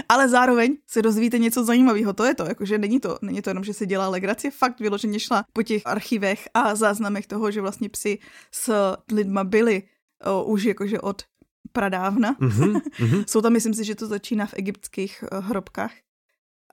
[0.09, 2.13] Ale zároveň se dozvíte něco zajímavého.
[2.13, 5.19] To je to, jakože není to, není to jenom, že se dělá legraci, fakt vyloženě
[5.19, 8.19] šla po těch archivech a záznamech toho, že vlastně psi
[8.51, 9.83] s lidma byli
[10.23, 11.23] o, už jakože od
[11.71, 12.33] pradávna.
[12.33, 13.23] Mm-hmm, mm-hmm.
[13.27, 15.91] Jsou tam, myslím si, že to začíná v egyptských uh, hrobkách.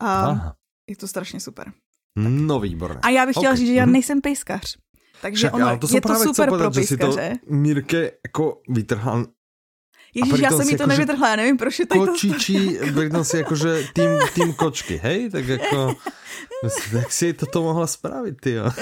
[0.01, 0.55] A Aha.
[0.91, 1.65] je to strašně super.
[1.65, 2.25] Tak.
[2.29, 3.01] No výborné.
[3.03, 3.57] A já bych chtěla okay.
[3.57, 3.93] říct, že já mhm.
[3.93, 4.77] nejsem pejskař.
[5.23, 7.29] Takže Však, ono, to je to super povedat, pro pejskaře.
[7.29, 9.27] Že si to Mirke jako vytrhal
[10.15, 12.07] Ježíš, já jsem mi to nevytrhla, já nevím, proč je to.
[12.07, 15.31] Kočičí, pritom si jakože tým, tým kočky, hej?
[15.31, 15.97] Tak jako,
[16.93, 18.71] jak si toto mohla spravit, ty jo?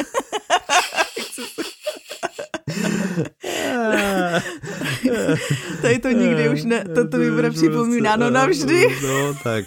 [5.82, 8.98] Tady to nikdy už ne, toto mi bude připomínáno navždy.
[9.02, 9.64] No, tak.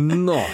[0.00, 0.46] No,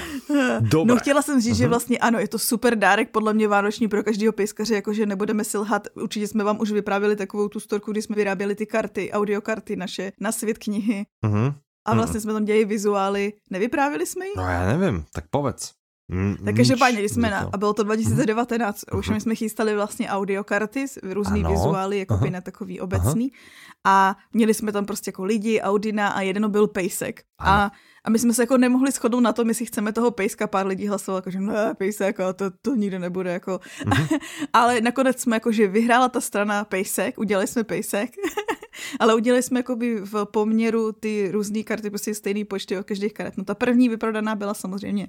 [0.61, 0.95] Dobre.
[0.95, 1.59] No chtěla jsem říct, uh-huh.
[1.59, 1.71] že mhm.
[1.71, 5.59] vlastně ano, je to super dárek podle mě vánoční pro každého pejskaře, jakože nebudeme si
[5.59, 5.89] lhat.
[5.95, 10.13] Určitě jsme vám už vyprávěli takovou tu storku, kdy jsme vyráběli ty karty, audiokarty naše
[10.21, 11.07] na svět knihy.
[11.25, 11.55] Uh-huh.
[11.87, 12.23] A vlastně uh-huh.
[12.23, 13.33] jsme tam dělali vizuály.
[13.51, 14.33] Nevyprávili jsme ji?
[14.37, 15.78] No já nevím, tak povedz.
[16.09, 18.99] Mm, tak každopádně, když jsme na, a bylo to 2019, uh-huh.
[18.99, 21.51] už my jsme chystali vlastně audiokarty, různý ano.
[21.51, 22.31] vizuály, jako uh-huh.
[22.31, 23.31] na takový obecný.
[23.31, 23.37] Uh-huh.
[23.85, 27.23] A měli jsme tam prostě jako lidi, Audina a jeden byl Pejsek.
[27.39, 27.73] A
[28.05, 30.87] a my jsme se jako nemohli shodnout na tom, jestli chceme toho pejska, pár lidí
[30.87, 33.33] hlasovalo, jako, že ne, pejsek, a to, to nikdy nebude.
[33.33, 33.61] Jako.
[33.85, 34.19] Mm-hmm.
[34.53, 38.11] ale nakonec jsme jako, že vyhrála ta strana pejsek, udělali jsme pejsek,
[39.01, 43.13] ale udělali jsme jako by v poměru ty různé karty, prostě stejný počty od každých
[43.13, 43.37] karet.
[43.37, 45.09] No ta první vyprodaná byla samozřejmě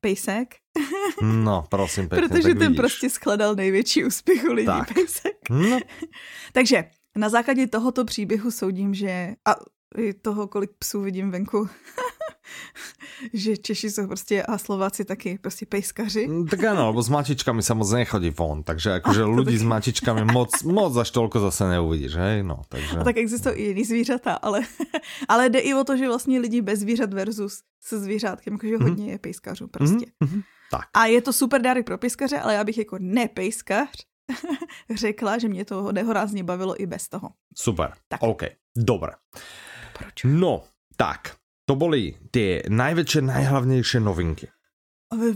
[0.00, 0.54] pejsek.
[1.22, 2.76] No, prosím pěkně, Protože ten vidíš.
[2.76, 4.94] prostě skladal největší úspěch u lidí, tak.
[4.94, 5.36] pejsek.
[5.50, 5.78] No.
[6.52, 6.84] Takže
[7.16, 9.54] na základě tohoto příběhu soudím, že a
[9.98, 11.68] i toho, kolik psů vidím venku,
[13.32, 16.26] že Češi jsou prostě a Slováci taky prostě pejskaři.
[16.26, 19.62] Mm, tak ano, lebo s mačičkami sa moc nechodí von, takže akože ľudí tak...
[19.62, 22.36] s mačičkami moc, moc až toľko zase neuvidíš, hej?
[22.42, 22.98] No, takže...
[22.98, 24.60] A tak existují i jiný zvířata, ale,
[25.28, 28.88] ale jde i o to, že vlastně lidi bez zvířat versus se zvířátkem, jakože mm-hmm.
[28.88, 30.06] hodně je pejskařů prostě.
[30.24, 30.42] Mm-hmm.
[30.70, 30.86] Tak.
[30.94, 34.08] A je to super dárek pro pejskaře, ale já bych jako nepejskař
[34.94, 37.28] řekla, že mě to nehorázně bavilo i bez toho.
[37.56, 38.22] Super, tak.
[38.22, 38.42] OK,
[38.76, 39.12] dobré.
[40.24, 40.62] No,
[40.96, 41.37] tak,
[41.68, 44.48] to boli tie najväčšie, najhlavnejšie novinky.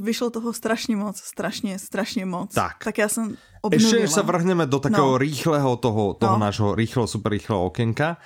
[0.01, 2.55] Vyšlo toho strašně moc, strašně, strašně moc.
[2.55, 2.85] Tak.
[2.85, 3.89] Tak já jsem obnovila.
[3.89, 5.18] Ještě než se vrhneme do takého no.
[5.18, 6.39] rýchleho toho, toho no.
[6.39, 8.16] nášho rýchleho, super rýchleho okienka,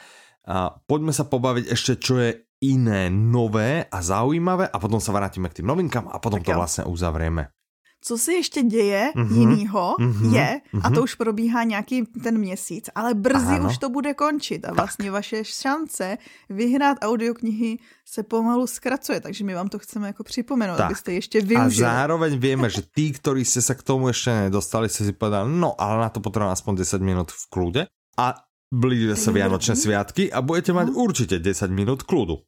[0.47, 2.31] a poďme sa pobaviť ešte, čo je
[2.63, 6.53] iné, nové a zaujímavé a potom sa vrátime k tým novinkám a potom tak to
[6.55, 6.57] jo.
[6.57, 7.51] vlastně uzavrieme.
[8.07, 9.39] Co se ještě děje mm-hmm.
[9.39, 10.35] jinýho mm-hmm.
[10.35, 11.03] je, a to mhm.
[11.03, 13.69] už probíhá nějaký ten měsíc, ale brzy ano.
[13.69, 15.13] už to bude končit a vlastně tak.
[15.13, 20.87] vaše šance vyhrát audioknihy se pomalu zkracuje, takže my vám to chceme jako připomenout, tak.
[20.87, 21.87] abyste ještě využili.
[21.87, 25.53] A zároveň víme, že tí, kteří se se k tomu ještě nedostali, se si povedali,
[25.53, 27.87] no ale na to potřebujeme aspoň 10 minut v klude
[28.19, 28.35] a
[28.75, 30.93] blíží se Vianočné sviatky a budete mať no.
[30.93, 32.39] určitě 10 minut kludu.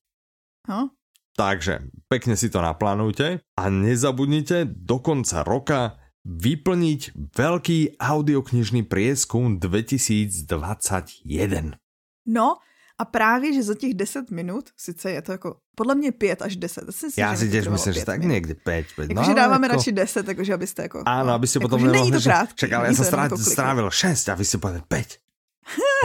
[0.68, 0.90] No,
[1.38, 5.94] Takže pekne si to naplánujte a nezabudnite do konca roka
[6.26, 11.78] vyplniť veľký audioknižný prieskum 2021.
[12.26, 12.58] No,
[12.98, 16.56] a právě, že za těch 10 minut, sice je to jako, podle mě 5 až
[16.56, 16.84] 10.
[16.90, 18.86] Si Já si těž myslím, že tak někdy 5.
[18.96, 19.10] 5.
[19.10, 19.76] Jakože no, dáváme jako...
[19.76, 21.02] radši 10, takže abyste jako...
[21.06, 24.28] Ano, aby si jako, potom nemohli, to krátky, Čak, ale já jsem strávil, strávil 6
[24.28, 25.16] a vy si povedali 5.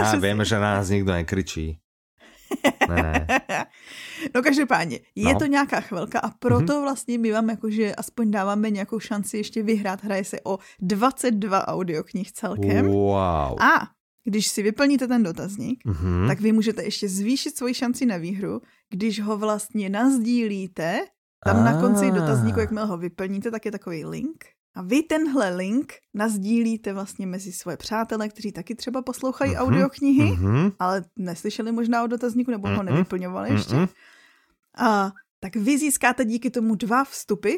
[0.00, 1.78] a víme, že na nás nikdo nekričí.
[2.88, 3.26] Ne.
[4.34, 5.38] No každopádně, je no.
[5.38, 6.82] to nějaká chvilka a proto mm-hmm.
[6.82, 10.04] vlastně my vám jakože aspoň dáváme nějakou šanci ještě vyhrát.
[10.04, 12.86] Hraje se o 22 audioknih celkem.
[12.86, 13.62] Wow.
[13.62, 13.88] A
[14.24, 16.28] když si vyplníte ten dotazník, mm-hmm.
[16.28, 18.60] tak vy můžete ještě zvýšit svoji šanci na výhru,
[18.90, 21.00] když ho vlastně nazdílíte.
[21.44, 21.64] Tam ah.
[21.64, 24.44] na konci dotazníku, jakmile ho vyplníte, tak je takový link.
[24.76, 29.62] A vy tenhle link nazdílíte vlastně mezi svoje přátele, kteří taky třeba poslouchají mm-hmm.
[29.62, 30.72] audioknihy, mm-hmm.
[30.78, 32.76] ale neslyšeli možná o dotazníku nebo mm-hmm.
[32.76, 33.76] ho nevyplňovali ještě.
[34.78, 37.52] A tak vy získáte díky tomu dva vstupy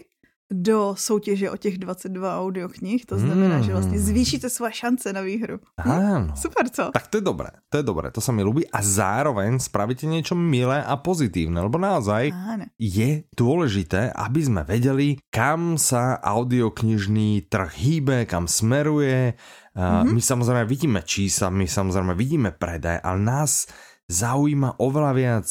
[0.53, 3.62] do soutěže o těch 22 audioknih, to znamená, mm.
[3.62, 5.59] že vlastně zvýšíte své šance na výhru.
[5.79, 6.39] Áno.
[6.39, 6.91] Super, co?
[6.95, 10.39] Tak to je dobré, to je dobré, to sa mi ľúbi a zároveň spravíte niečo
[10.39, 12.64] milé a pozitívne, lebo naozaj Áno.
[12.79, 19.35] je dôležité, aby sme vedeli, kam sa audioknižný trh hýbe, kam smeruje.
[19.75, 20.14] Mm-hmm.
[20.14, 23.67] My samozrejme vidíme čísla, my samozrejme vidíme predaj, ale nás
[24.07, 25.49] zaujíma oveľa viac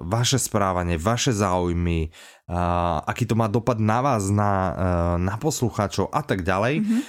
[0.00, 2.08] vaše správanie, vaše záujmy,
[3.04, 6.80] aký to má dopad na vás, na, uh, na poslucháčov a tak ďalej.
[6.80, 7.02] Mm-hmm.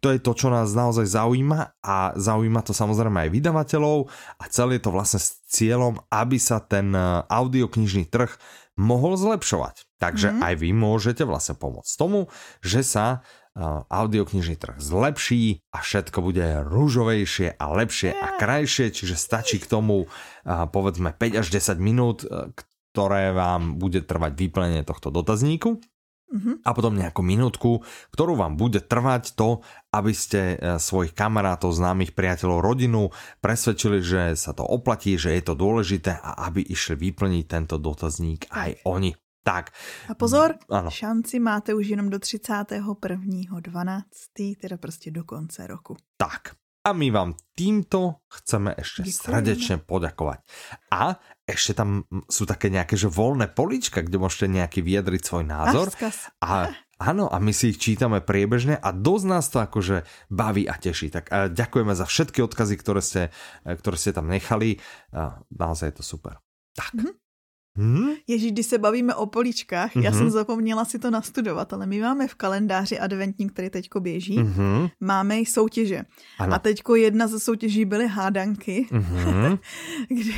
[0.00, 4.08] To je to, čo nás naozaj zaujíma a zaujíma to samozrejme aj vydavateľov
[4.40, 6.96] a celé je to vlastne s cieľom, aby sa ten
[7.28, 8.32] audioknižný trh
[8.80, 9.84] mohol zlepšovať.
[10.00, 10.46] Takže mm-hmm.
[10.48, 12.32] aj vy môžete vlastne pomôcť tomu,
[12.64, 13.20] že sa
[13.92, 20.08] audioknižný trh zlepší a všetko bude rúžovejšie a lepšie a krajšie, čiže stačí k tomu
[20.46, 22.56] povedzme 5 až 10 minút, e,
[22.92, 25.80] ktoré vám bude trvať vyplnenie tohto dotazníku.
[26.64, 27.84] A potom nejakú minútku,
[28.16, 29.60] ktorú vám bude trvať to,
[29.92, 33.12] aby ste e, svojich kamarátov, známych, priateľov, rodinu
[33.44, 38.48] presvedčili, že sa to oplatí, že je to dôležité a aby išli vyplniť tento dotazník
[38.48, 39.12] aj oni.
[39.42, 39.70] Tak.
[40.08, 40.90] A pozor, ano.
[40.90, 45.96] šanci máte už jenom do 31.12., teda prostě do konce roku.
[46.16, 46.54] Tak.
[46.82, 49.38] A my vám týmto chceme ešte Děkujeme.
[49.38, 50.38] srdečne poďakovať.
[50.90, 51.14] A
[51.46, 55.94] ešte tam sú také nejaké že voľné polička, kde môžete nejaký vyjadriť svoj názor.
[56.42, 60.78] A Áno, a my si ich čítame priebežne a dosť nás to akože baví a
[60.78, 61.10] teší.
[61.10, 63.34] Tak a ďakujeme za všetky odkazy, ktoré ste,
[63.66, 64.78] ktoré ste tam nechali.
[65.10, 66.38] A naozaj je to super.
[66.78, 66.94] Tak.
[66.94, 67.10] Mm-hmm.
[67.10, 67.21] Hmm?
[68.28, 70.02] Ježíš, když se bavíme o políčkách, mm-hmm.
[70.02, 70.30] já jsem mhm.
[70.30, 74.90] zapomněla si to nastudovat, ale my máme v kalendáři adventní, který teďko běží, mm-hmm.
[75.00, 76.02] máme i soutěže.
[76.38, 76.54] Ano.
[76.54, 79.58] A teďko jedna ze soutěží byly hádanky, mm-hmm.
[80.08, 80.34] kdy,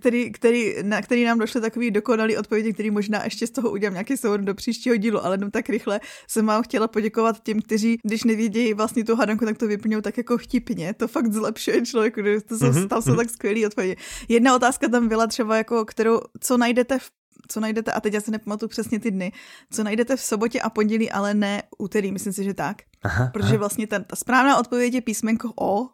[0.00, 3.94] který, který, na který nám došly takový dokonalý odpovědi, který možná ještě z toho udělám
[3.94, 7.98] nějaký soud do příštího dílu, ale jenom tak rychle jsem vám chtěla poděkovat těm, kteří,
[8.02, 10.94] když nevědějí vlastně tu hádanku, tak to vyplňují tak jako vtipně.
[10.94, 12.88] To fakt zlepšuje člověku, to jsou, mm-hmm.
[12.88, 13.96] tam jsou tak skvělý odpovědi.
[14.28, 17.10] Jedna otázka tam byla třeba jako, kterou co najdete v
[17.48, 19.32] co najdete, a teď já se nepamatuju přesně ty dny,
[19.70, 22.76] co najdete v sobotě a pondělí, ale ne úterý, myslím si, že tak.
[23.02, 23.58] Aha, Protože aha.
[23.58, 25.88] vlastně ten, ta správná odpověď je písmenko O.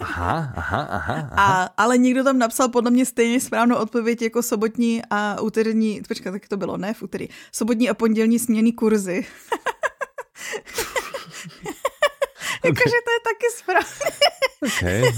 [0.00, 1.64] Aha, aha, aha, aha.
[1.64, 6.32] A, ale někdo tam napsal podle mě stejně správnou odpověď jako sobotní a úterní, počkat,
[6.32, 9.26] tak to bylo, ne v úterý, sobotní a pondělní směný kurzy.
[12.64, 14.18] Jakože to je taky správně.
[14.66, 15.12] Okay.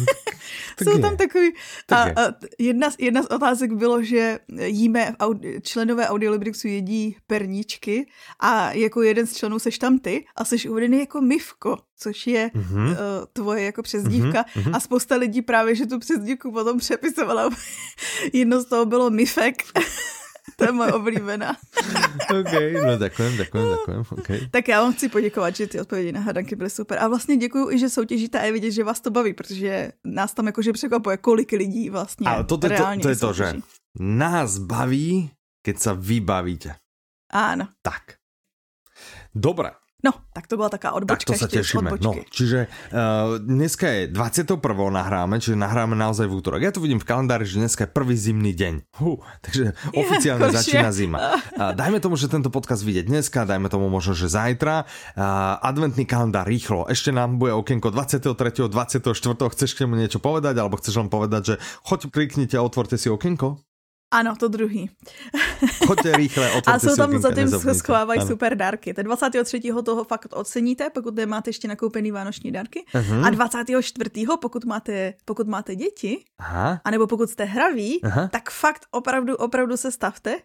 [0.83, 1.53] Jsou tam takový...
[1.89, 5.15] A, a jedna, jedna z otázek bylo, že jíme,
[5.63, 8.07] členové Audiolibrixu jedí perníčky
[8.41, 12.51] a jako jeden z členů seš tam ty a seš uvedený jako Mivko, což je
[12.55, 12.91] mm-hmm.
[12.91, 12.97] uh,
[13.33, 14.77] tvoje jako přezdívka mm-hmm.
[14.77, 17.51] a spousta lidí právě, že tu přezdívku potom přepisovala.
[18.33, 19.63] Jedno z toho bylo Mifek.
[20.61, 21.57] To je moje oblíbená.
[22.41, 22.53] OK,
[22.85, 24.05] no děkujem, děkujem, děkujem.
[24.13, 24.41] Okay.
[24.51, 26.99] Tak já vám chci poděkovat, že ty odpovědi na hadanky byly super.
[26.99, 30.35] A vlastně děkuji i, že soutěžíte a je vidět, že vás to baví, protože nás
[30.35, 33.55] tam jakože překvapuje, kolik lidí vlastně Ale to, to, to, to je to, že
[34.01, 35.33] nás baví,
[35.65, 36.77] keď sa vybavíte.
[37.31, 37.69] Áno.
[37.81, 38.21] Tak.
[39.35, 41.33] Dobre, No, tak to byla taká odbočka.
[41.33, 41.93] Tak to sa tešíme.
[42.01, 44.57] No, čiže uh, dneska je 21.
[44.89, 46.61] nahráme, čiže nahráme naozaj v útorok.
[46.65, 48.97] Ja to vidím v kalendári, že dneska je prvý zimný deň.
[48.97, 51.19] Huh, takže oficiálne ja, začína zima.
[51.53, 54.89] Uh, dajme tomu, že tento podcast vidieť dneska, dajme tomu možno, že zajtra.
[55.15, 56.89] Uh, adventný kalendár rýchlo.
[56.89, 58.73] Ešte nám bude okienko 23.
[58.73, 59.05] 24.
[59.53, 63.13] Chceš k nemu niečo povedať, alebo chceš len povedať, že choď, kliknite a otvorte si
[63.13, 63.70] okienko?
[64.11, 64.91] Ano, to druhý.
[65.87, 68.95] Choďte rychle, A jsou tam zatím schovávají super dárky.
[68.95, 69.61] Ten 23.
[69.85, 72.85] toho fakt oceníte, pokud máte ještě nakoupený vánoční dárky.
[72.95, 73.27] Uh-huh.
[73.27, 74.11] A 24.
[74.41, 76.81] pokud máte, pokud máte děti, Aha.
[76.85, 78.29] anebo pokud jste hraví, Aha.
[78.29, 80.37] tak fakt opravdu, opravdu se stavte,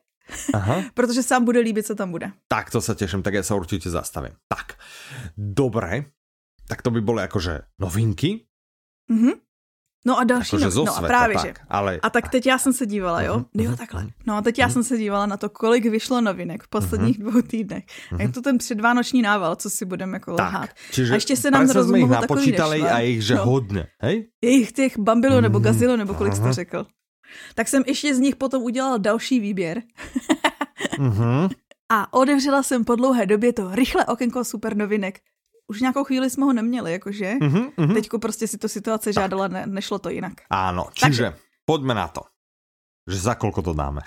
[0.54, 0.84] Aha.
[0.94, 2.32] protože sám bude líbit, co tam bude.
[2.48, 4.32] Tak to se těším, tak já se určitě zastavím.
[4.48, 4.74] Tak,
[5.38, 6.06] dobré,
[6.68, 8.46] tak to by byly jakože novinky.
[9.12, 9.32] Mhm.
[10.08, 11.54] No a další, jako, no, no a právě, tak, že.
[11.70, 12.00] Ale...
[12.04, 13.38] A tak teď já jsem se dívala, jo?
[13.38, 14.08] Uh-huh, jo, takhle.
[14.26, 14.74] No a teď já uh-huh.
[14.74, 17.30] jsem se dívala na to, kolik vyšlo novinek v posledních uh-huh.
[17.32, 17.84] dvou týdnech.
[18.12, 18.22] Uh-huh.
[18.22, 20.70] Je to ten předvánoční nával, co si budeme jako lhát.
[20.92, 22.90] Čiže a ještě se nám rozmohl takový nešva.
[22.90, 23.46] a jich, že no.
[23.46, 24.28] hodně, hej?
[24.42, 26.42] Je jich těch bambilo nebo gazilo, nebo kolik uh-huh.
[26.42, 26.86] jste řekl.
[27.56, 29.82] Tak jsem ještě z nich potom udělal další výběr.
[30.98, 31.50] uh-huh.
[31.90, 35.20] A otevřela jsem po dlouhé době to rychle okénko super novinek
[35.68, 37.34] už nějakou chvíli jsme ho neměli, jakože.
[37.42, 37.94] Mm-hmm, mm-hmm.
[37.94, 40.34] Teďko prostě si to situace žádala, ne, nešlo to jinak.
[40.50, 41.28] Áno, čiže Takže...
[41.66, 42.22] poďme na to.
[43.06, 44.02] Že za kolko to dáme.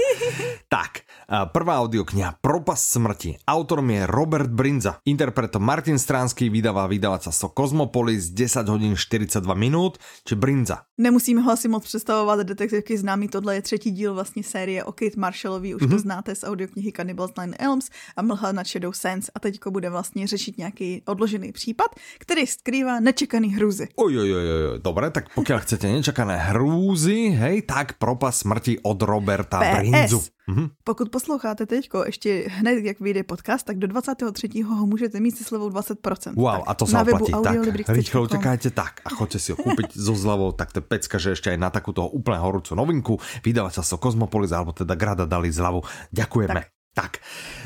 [0.72, 3.40] tak, Prvá audiokniha Propas smrti.
[3.48, 5.00] Autorom je Robert Brinza.
[5.08, 9.96] Interpretom Martin Stránský vydává vydavateľstvo Cosmopolis 10 hodin 42 minut,
[10.28, 10.84] či Brinza.
[11.00, 15.16] Nemusíme ho asi moc představovat, detektivky známý, tohle je třetí díl vlastně série o Kate
[15.16, 15.88] Marshallový, už mm-hmm.
[15.88, 16.02] to mhm.
[16.02, 20.26] znáte z audioknihy Cannibals Nine Elms a Mlha nad Shadow Sense a teďko bude vlastně
[20.26, 21.86] řešit nějaký odložený případ,
[22.18, 23.88] který skrývá nečekaný hrůzy.
[23.96, 29.02] Oj, oj, oj, oj, dobré, tak pokud chcete nečekané hrůzy, hej, tak Propas smrti od
[29.02, 29.74] Roberta PS.
[29.74, 30.20] Brinzu.
[30.22, 30.66] Mm-hmm.
[30.84, 34.62] Pokud posloucháte teďko ještě hned, jak vyjde podcast, tak do 23.
[34.62, 36.34] ho můžete mít se slevou 20%.
[36.34, 37.32] Wow, tak, a to se oplatí.
[37.42, 37.56] Tak,
[37.88, 41.34] rýchlo utekajte tak a choďte si ho kúpiť so zľavou, tak to je pecka, že
[41.34, 45.82] ešte aj na takúto úplne horúcu novinku vydavateľstvo Cosmopolis alebo teda Grada dali zľavu.
[46.14, 46.54] Ďakujeme.
[46.54, 46.70] Tak.
[46.94, 47.12] tak.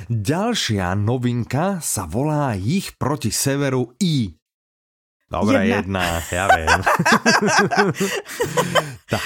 [0.09, 4.38] Ďalšia novinka sa volá Jich proti severu I.
[5.29, 6.81] Dobre, jedna, jedna ja viem.
[9.13, 9.25] tak,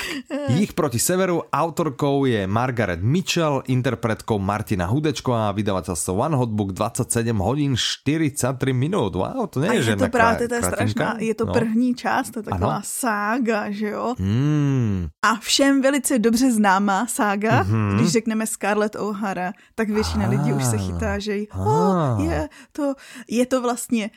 [0.51, 7.07] jich proti severu, autorkou je Margaret Mitchell, interpretkou Martina Hudečko a vydavateľstvo One Hotbook 27
[7.39, 9.15] hodin 43 minut.
[9.15, 11.53] Wow, to nie je, je to právě, to je strašná, je to no.
[11.55, 12.85] první část, to je taková ano?
[12.85, 14.19] sága, že jo?
[14.19, 15.07] Hmm.
[15.23, 17.95] A všem velice dobře známá sága, mm-hmm.
[17.95, 20.31] když řekneme Scarlett O'Hara, tak většina ah.
[20.31, 22.95] lidí už se chytá, že oh, je, to,
[23.31, 24.11] je to vlastně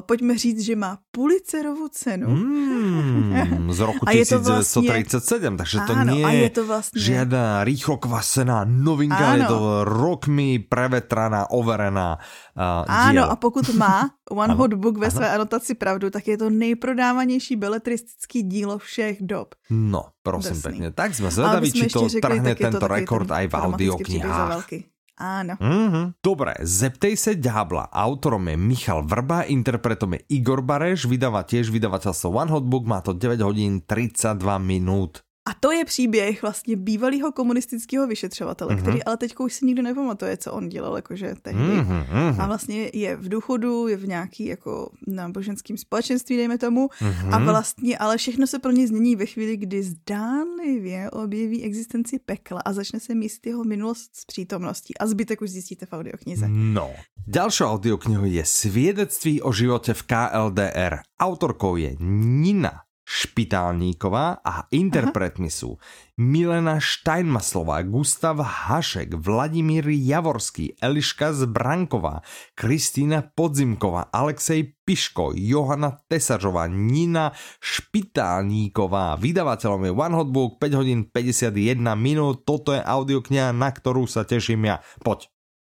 [0.00, 2.28] pojďme říct, že má Pulitzerovu cenu.
[2.28, 7.00] Mm, z roku 1937, vlastně, takže to ano, nie je to vlastně...
[7.02, 9.36] žiadna rýchlo kvasená novinka, ano.
[9.36, 12.18] je to rokmi prevetraná, overená
[12.56, 15.16] uh, Ano, a pokud má One Hot Book ve ano.
[15.16, 19.54] své anotaci pravdu, tak je to nejprodávanější beletristický dílo všech dob.
[19.70, 20.70] No, prosím Drsný.
[20.70, 20.92] pekne.
[20.92, 24.91] Tak jsme zvedaví, či to trhne tento rekord aj v audioknihách.
[25.22, 25.54] Áno.
[25.54, 26.18] Mm-hmm.
[26.18, 27.94] Dobre, Zeptej se ďábla.
[27.94, 32.98] Autorom je Michal Vrba, interpretom je Igor Bareš, vydává tiež vydavateľstvo One Hot Book, má
[33.06, 35.22] to 9 hodín 32 minút.
[35.48, 38.82] A to je příběh vlastně bývalého komunistického vyšetřovatele, mm-hmm.
[38.82, 41.60] který ale teď už si nikdo nepamatuje, co on dělal jakože tehdy.
[41.60, 42.36] Mm-hmm.
[42.38, 46.86] A vlastně je v důchodu, je v nějaký jako náboženském společenství, dejme tomu.
[46.86, 47.34] Mm-hmm.
[47.34, 52.60] A vlastně, ale všechno se pro něj změní ve chvíli, kdy zdánlivě objeví existenci pekla
[52.64, 54.98] a začne se míst jeho minulost s přítomností.
[54.98, 56.46] A zbytek už zjistíte v audioknize.
[56.48, 56.90] No.
[57.26, 60.96] Ďalšou audioknihou je Svědectví o životě v KLDR.
[61.20, 62.72] Autorkou je Nina
[63.12, 65.76] Špitálníková a interpretmi sú
[66.16, 72.24] Milena Steinmaslová, Gustav Hašek, Vladimír Javorský, Eliška Zbranková,
[72.56, 79.20] Kristýna Podzimková, Alexej Piško, Johana Tesařová, Nina Špitálníková.
[79.20, 82.48] Vydavateľom je One Hot Book, 5 hodín 51 minút.
[82.48, 84.80] Toto je audiokniha, na ktorú sa teším ja.
[85.04, 85.28] Poď.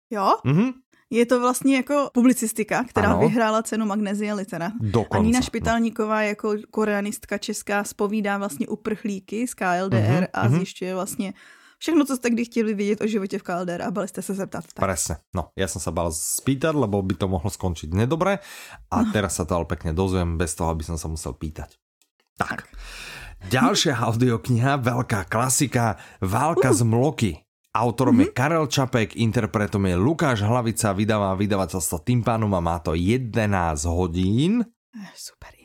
[0.09, 0.41] Jo?
[0.41, 0.86] Mhm.
[1.09, 3.19] Je to vlastně jako publicistika, která ano.
[3.19, 4.71] vyhrála cenu Magnesia Litera.
[4.79, 5.19] Dokonce.
[5.19, 10.57] A Nina Špitalníková jako koreanistka česká spovídá vlastně uprchlíky z KLDR uh-huh, a uh-huh.
[10.57, 11.33] zjišťuje vlastně
[11.77, 14.65] všechno, co jste kdy chtěli vidět o životě v KLDR a bali jste se zeptat.
[14.73, 14.81] Tak.
[14.85, 15.15] Presne.
[15.35, 18.41] No, ja som sa bal spýtať, lebo by to mohlo skončiť nedobre
[18.89, 19.09] a no.
[19.13, 21.77] teraz sa to ale pekne dozviem bez toho, aby som sa musel pýtať.
[22.41, 22.49] Tak.
[22.49, 22.61] tak.
[23.53, 26.77] Ďalšia audiokniha, veľká klasika, Válka uh.
[26.77, 27.31] z mloky.
[27.73, 28.31] Autorom mm-hmm.
[28.31, 33.33] je Karel Čapek, interpretom je Lukáš Hlavica, vydává vydavateľstvo Timpánum a má to 11
[33.89, 34.65] hodín.
[35.13, 35.56] Super.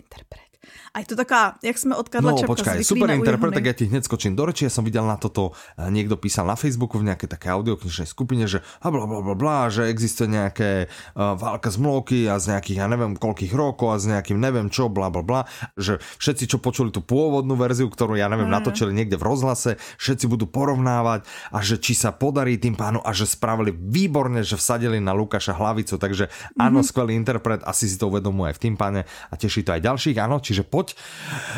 [0.92, 3.72] A je to taká, jak jsme od Karla no, Čapka počkaj, super interpret, tak ja
[3.72, 4.68] ti hneď skočím do reči.
[4.68, 8.44] Ja som videl na toto, eh, niekto písal na Facebooku v nejakej také audioknižnej skupine,
[8.44, 12.52] že a bla, bla, bla, bla, že existuje nejaké uh, válka z mloky a z
[12.52, 15.48] nejakých, ja neviem, koľkých rokov a z nejakým neviem čo, bla, bla, bla,
[15.80, 18.56] že všetci, čo počuli tú pôvodnú verziu, ktorú ja neviem, mm.
[18.60, 21.24] natočili niekde v rozhlase, všetci budú porovnávať
[21.56, 25.56] a že či sa podarí tým pánu a že spravili výborne, že vsadili na Lukáša
[25.56, 26.28] hlavicu, takže
[26.60, 26.92] áno, mm-hmm.
[26.92, 30.20] skvelý interpret, asi si to uvedomuje aj v tým páne a teší to aj ďalších,
[30.20, 30.81] áno, čiže poď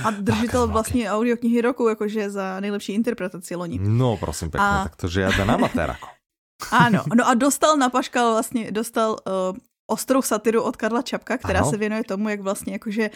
[0.05, 3.79] a držitel vlastně audioknihy roku, jakože za nejlepší interpretaci loni.
[3.83, 4.83] No, prosím pěkně, a...
[4.83, 6.09] tak to žiaden amatér jako.
[6.71, 9.57] Ano, no a dostal na Paškal vlastně, dostal uh,
[9.87, 11.71] ostrou satiru od Karla Čapka, která ano.
[11.71, 13.11] se věnuje tomu, jak vlastně jakože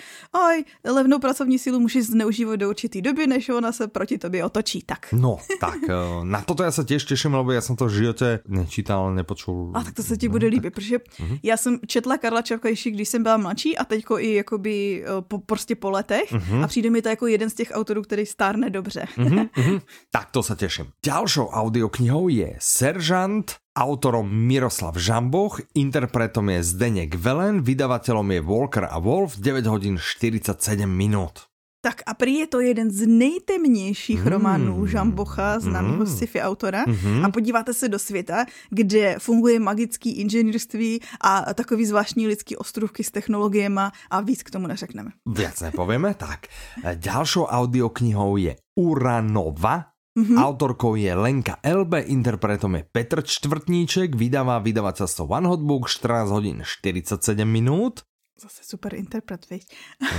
[0.48, 4.82] oj, levnou pracovní sílu můžeš zneužívat do určitý doby, než ona se proti tobě otočí.
[4.86, 5.12] Tak.
[5.12, 8.40] No, tak eh, na toto já se těž těším, lebo já jsem to v životě
[8.48, 9.72] nečítal, nepočul.
[9.74, 11.40] A tak to se ti bude líbit, protože uh-huh.
[11.42, 15.08] já jsem četla Karla Čapka ještě, když jsem byla mladší a teďko i jakoby eh,
[15.20, 16.64] po, prostě po letech uh-huh.
[16.64, 19.06] a přijde mi to jako jeden z těch autorů, který stárne dobře.
[19.16, 19.80] uh-huh, uh-huh.
[20.10, 20.86] Tak to se těším.
[21.06, 28.98] Dalšou audioknihou je Seržant Autorom Miroslav Žamboch, interpretom je Zdeněk Velen, vydavateľom je Walker a
[28.98, 31.46] Wolf, 9 hodin 47 minut.
[31.78, 34.26] Tak a prý je to jeden z nejtemnějších mm.
[34.26, 36.06] románů Žambocha, známého mm.
[36.06, 36.84] sci-fi autora.
[36.84, 37.24] Mm-hmm.
[37.24, 43.10] A podíváte se do světa, kde funguje magický inženýrství a takový zvláštní lidský ostrůvky s
[43.10, 45.10] technologiemi a víc k tomu neřekneme.
[45.26, 46.50] Viac nepovieme, tak.
[46.94, 50.34] Ďalšou audioknihou je Uranova, Mm-hmm.
[50.34, 56.58] Autorkou je Lenka LB, interpretom je Petr Čtvrtníček, vydává vydavateľstvo One Hot Book 14 hodin
[56.66, 58.02] 47 minut
[58.40, 59.76] zase super interpret, viď?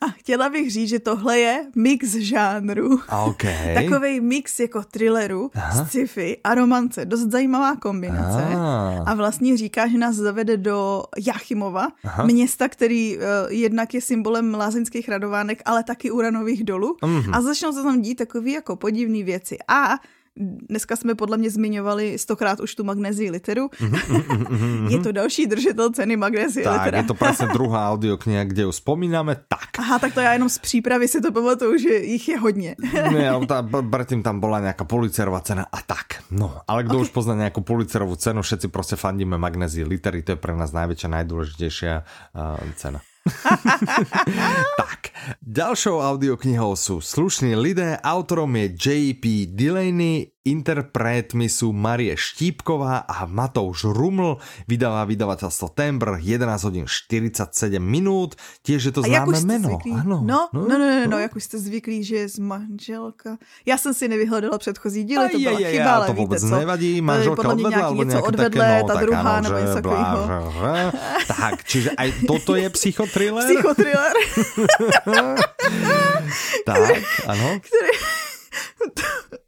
[0.00, 3.00] A chtěla bych říct, že tohle je mix žánru.
[3.26, 3.74] Okay.
[3.84, 5.84] Takový mix jako thrilleru, Aha.
[5.84, 7.04] sci-fi a romance.
[7.04, 8.44] Dost zajímavá kombinace.
[8.44, 9.04] Aha.
[9.06, 12.24] A vlastně říká, že nás zavede do Jachimova, Aha.
[12.24, 16.96] města, který uh, jednak je symbolem lázeňských radovánek, ale taky uranových dolů.
[17.02, 17.36] Mm-hmm.
[17.36, 19.58] A začnou se tam dít takové jako podivné věci.
[19.68, 19.98] A
[20.68, 23.70] Dneska jsme podle mě zmiňovali stokrát už tu magnézii literu.
[24.88, 26.98] je to další držitel ceny magnézie tak, litera.
[26.98, 29.36] je to přesně druhá audiokniha, kde ju vzpomínáme.
[29.48, 29.78] Tak.
[29.78, 32.76] Aha, tak to já jenom z přípravy si to pamatuju, že jich je hodně.
[32.92, 36.06] ne, ta, predtým tam byla nějaká policerová cena a tak.
[36.30, 37.02] No, ale kdo okay.
[37.02, 41.08] už pozná nějakou policerovou cenu, všetci prostě fandíme magnézii litery, to je pro nás největší,
[41.08, 43.00] nejdůležitější uh, cena.
[44.80, 45.12] tak,
[45.44, 49.52] ďalšou audioknihou sú Slušní lidé, autorom je J.P.
[49.52, 54.38] Delaney, interpretmi sú Marie Štípková a Matouš Ruml,
[54.70, 59.76] vydává vydavateľstvo Tembr, 11 hodin 47 minút, tiež je to známe meno.
[59.92, 63.36] Ano, no, no, no, no, no, no, jak už jste zvyklí, že je z manželka.
[63.66, 67.48] Já jsem si nevyhledala předchozí díly, to byla chyba, ale to vůbec víte, nevadí, manželka
[67.48, 70.28] odvedla, alebo něco odvedle, ta druhá, nebo něco takového.
[71.28, 73.44] Tak, čiže aj toto je psychotriller?
[73.44, 74.14] Psychotriller.
[76.66, 76.80] tak,
[77.26, 77.60] ano.
[77.60, 77.92] Který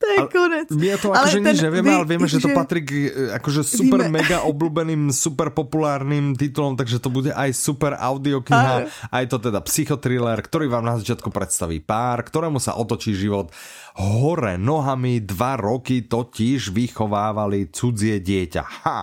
[0.00, 0.66] To je konec.
[0.72, 4.16] My to akože nič nevieme, ale vieme, že to patrí k e, akože super víme.
[4.24, 10.40] mega obľúbeným, super populárnym titulom, takže to bude aj super audiokniha, aj to teda psychotriller,
[10.40, 13.52] ktorý vám na začiatku predstaví pár, ktorému sa otočí život
[14.00, 18.62] hore nohami, dva roky totiž vychovávali cudzie dieťa.
[18.64, 18.98] Ha,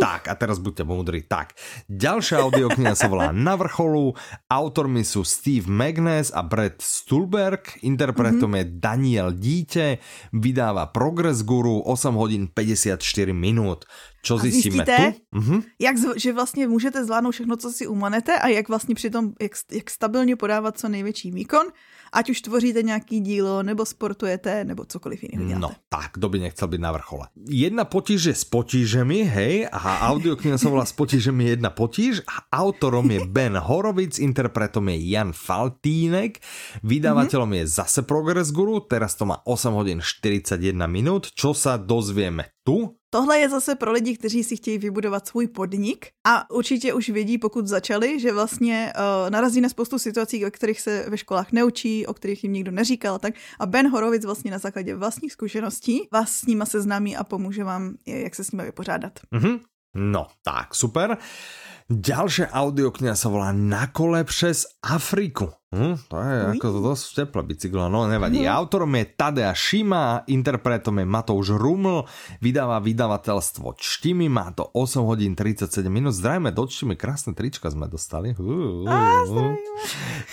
[0.00, 1.20] tak a teraz buďte múdri.
[1.28, 1.52] Tak,
[1.92, 4.16] ďalšia audiokniha sa volá Na vrcholu,
[4.48, 8.72] autormi sú Steve Magnes a Brett Stulberg, interpretom mm-hmm.
[8.72, 9.86] je Daniel Díte,
[10.32, 12.96] vydává Progress Guru 8 hodin 54
[13.36, 13.84] minut.
[14.18, 15.38] Čo a zjistíme zjistíte, tu?
[15.38, 15.62] Uh-huh.
[15.78, 19.90] Jak, že vlastně můžete zvládnout všechno, co si umanete a jak vlastně přitom, jak, jak
[19.90, 21.66] stabilně podávat co největší výkon
[22.12, 25.60] ať už tvoříte nějaký dílo, nebo sportujete, nebo cokoliv jiného děláte.
[25.60, 27.28] No, tak, kdo by nechcel být na vrchole.
[27.48, 32.44] Jedna potíž je s potížemi, hej, a audiokniha sa volá s potížemi jedna potíž a
[32.52, 36.42] autorom je Ben Horovic, interpretom je Jan Faltínek,
[36.82, 37.68] vydavateľom mm-hmm.
[37.68, 40.58] je zase Progress Guru, teraz to má 8 hodin 41
[40.90, 45.48] minut, čo sa dozvieme tu Tohle je zase pro lidi, kteří si chtějí vybudovat svůj
[45.48, 50.50] podnik a určitě už vědí, pokud začali, že vlastně uh, narazí na spoustu situací, o
[50.50, 53.18] kterých se ve školách neučí, o kterých jim nikdo neříkal.
[53.18, 53.34] Tak.
[53.58, 57.94] A Ben Horovic vlastně na základě vlastních zkušeností vás s nima seznámí a pomůže vám,
[58.06, 59.12] jak se s nimi vypořádat.
[59.32, 59.60] Mm-hmm.
[59.98, 61.18] No, tak, super.
[61.88, 65.48] Ďalšia audiokniha sa volá Na kole přes Afriku.
[65.72, 66.52] Hm, to je Uj.
[66.56, 68.44] ako dosť teplé bicyklo, no nevadí.
[68.44, 68.52] No.
[68.56, 72.04] Autorom je Tadea Šima, interpretom je Matouš Ruml,
[72.44, 76.16] vydáva vydavateľstvo Čtimi, má to 8 hodín 37 minút.
[76.16, 78.32] Zdravíme do Čtimi, krásne trička sme dostali.
[78.36, 79.52] Uh, uh, uh.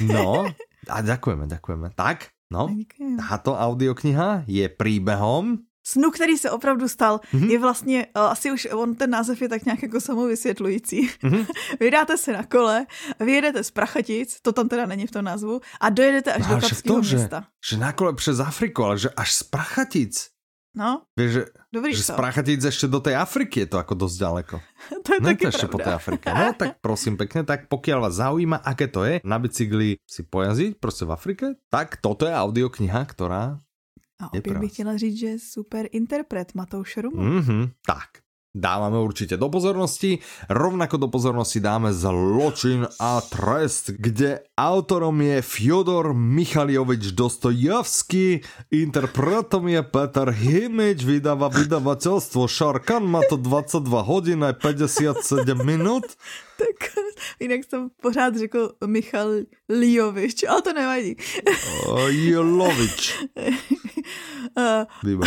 [0.07, 0.47] No,
[0.95, 1.95] a ďakujeme, ďakujeme.
[1.95, 2.71] Tak, no,
[3.19, 7.49] táto audiokniha je príbehom snu, který se opravdu stal, mm-hmm.
[7.49, 11.09] je vlastně, uh, asi už on ten název je tak nějak jako samovysvětlující.
[11.09, 11.47] Mm-hmm.
[11.79, 12.85] Vydáte se na kole,
[13.19, 16.61] vyjedete z Prachatic, to tam teda není v tom názvu, a dojedete až no, do
[16.61, 17.39] Kapského města.
[17.39, 20.35] Že, že na kole přes Afriku, ale že až z Prachatic.
[20.77, 24.17] No, Víš, že, Dobrý že z Prachatic ještě do té Afriky je to jako dost
[24.17, 24.61] daleko.
[25.03, 26.33] to je no, taky to po té Afrike.
[26.33, 30.77] No tak prosím pekne, tak pokud vás zaujíma, aké to je na bicykli si pojazdiť
[30.79, 33.59] prostě v Afrike, tak toto je audiokniha, která
[34.19, 37.17] a opět bych chtěla říct, že super interpret Matouš Rumu.
[37.17, 38.09] Mm-hmm, tak,
[38.55, 40.19] dávame určite do pozornosti.
[40.49, 48.41] Rovnako do pozornosti dáme Zločin a trest, kde autorom je Fyodor Michaliovič Dostojevský,
[48.71, 55.19] interpretom je Peter Himič, vydáva vydavateľstvo Šarkan, má to 22 hodin a 57
[55.59, 56.07] minut.
[56.65, 57.05] Tak
[57.39, 59.29] jinak jsem pořád řekl Michal
[59.69, 61.15] Liovič, ale to nevadí.
[62.09, 63.23] Jolovič.
[64.57, 65.15] Uh,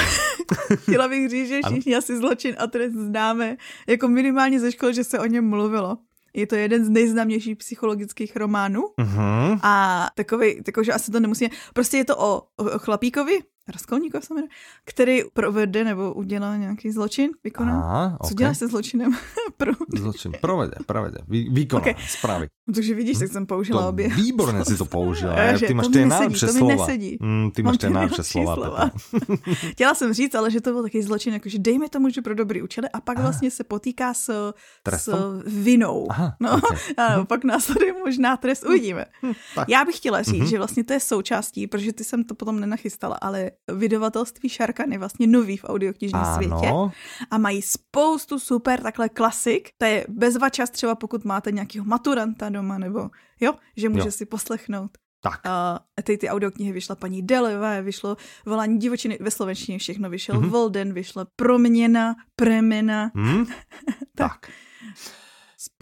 [0.82, 1.98] chtěla bych říct, že všichni ano?
[1.98, 3.56] asi zločin a trest známe
[3.88, 5.98] jako minimálně ze školy, že se o něm mluvilo.
[6.34, 8.82] Je to jeden z nejznámějších psychologických románů.
[8.98, 9.60] Uh-huh.
[9.62, 11.50] A takový, takový, že asi to nemusíme.
[11.74, 14.50] Prostě je to o, o chlapíkovi, Raskolníkov se jmenuje,
[14.84, 17.82] který provede nebo udělá nějaký zločin, vykoná.
[17.82, 18.28] Aha, okay.
[18.28, 19.12] Co děláš se zločinem?
[19.56, 19.72] Pro...
[19.96, 21.94] Zločin, provede, provede, Vy, vykoná, okay.
[22.08, 22.48] správy.
[22.68, 24.08] No, takže vidíš, tak jsem použila to obě.
[24.08, 25.32] Výborně si to použila.
[25.32, 26.86] Ja, ty máš ty nejlepší slova.
[27.20, 28.54] Mm, ty máš ty nejlepší slova.
[28.54, 28.90] slova.
[29.72, 32.62] Chtěla jsem říct, ale že to byl takový zločin, jakože dejme tomu, že pro dobrý
[32.62, 33.26] účely a pak Aha.
[33.26, 34.52] vlastně se potýká s,
[34.94, 35.08] s
[35.46, 36.06] vinou.
[36.10, 36.78] Aha, no, okay.
[36.96, 39.04] a pak následuje možná trest, uvidíme.
[39.22, 39.32] Hm,
[39.68, 40.50] Já bych chtěla říct, mm-hmm.
[40.50, 44.98] že vlastně to je součástí, protože ty jsem to potom nenachystala, ale vydavatelství Sharkan je
[44.98, 46.72] vlastně nový v audioknižním světě
[47.30, 49.70] a mají spoustu super takhle klasik.
[49.78, 54.12] To je bezva čas třeba pokud máte nějakého maturanta doma nebo jo, že může jo.
[54.12, 54.90] si poslechnout.
[55.20, 55.46] Tak.
[55.46, 60.50] A ty, ty audioknihy vyšla paní Deleva, vyšlo Volání divočiny ve slovenštině, všechno vyšel mm-hmm.
[60.50, 63.10] Volden, vyšla Proměna, Premena.
[63.14, 63.46] Mm?
[64.14, 64.50] tak.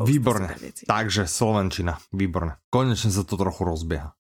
[0.04, 0.56] Výborné.
[0.88, 2.56] Takže Slovenčina, výborné.
[2.72, 4.16] Konečne sa to trochu rozbieha.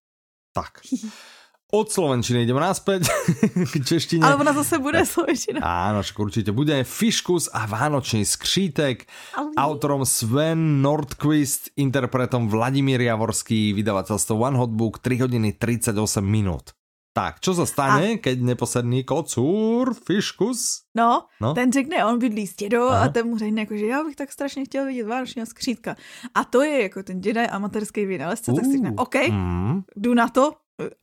[0.52, 0.84] Tak.
[1.74, 3.10] Od Slovenčiny ideme naspäť
[3.74, 4.22] k češtine.
[4.22, 5.58] Ale ona zase bude Slovenčina.
[5.66, 6.78] Áno, však určite bude.
[6.86, 9.02] Fiškus a Vánočný skřítek.
[9.34, 9.50] Ale...
[9.58, 15.90] Autorom Sven Nordquist, interpretom Vladimír Javorský, vydavateľstvo One Hot Book, 3 hodiny 38
[16.22, 16.70] minút.
[17.16, 18.18] Tak, čo sa stane, a...
[18.20, 20.84] keď neposedný kocůr, Fiškus?
[20.92, 23.04] No, no, ten řekne, on bydlí s dědou Aha.
[23.04, 25.96] a ten mu řekne, jako, že já bych tak strašně chtěl vidět vánoční skřítka.
[26.34, 29.82] A to je jako ten děda amatérský vynálezce, uh, tak si řekne, OK, mm.
[29.96, 30.52] jdu na to,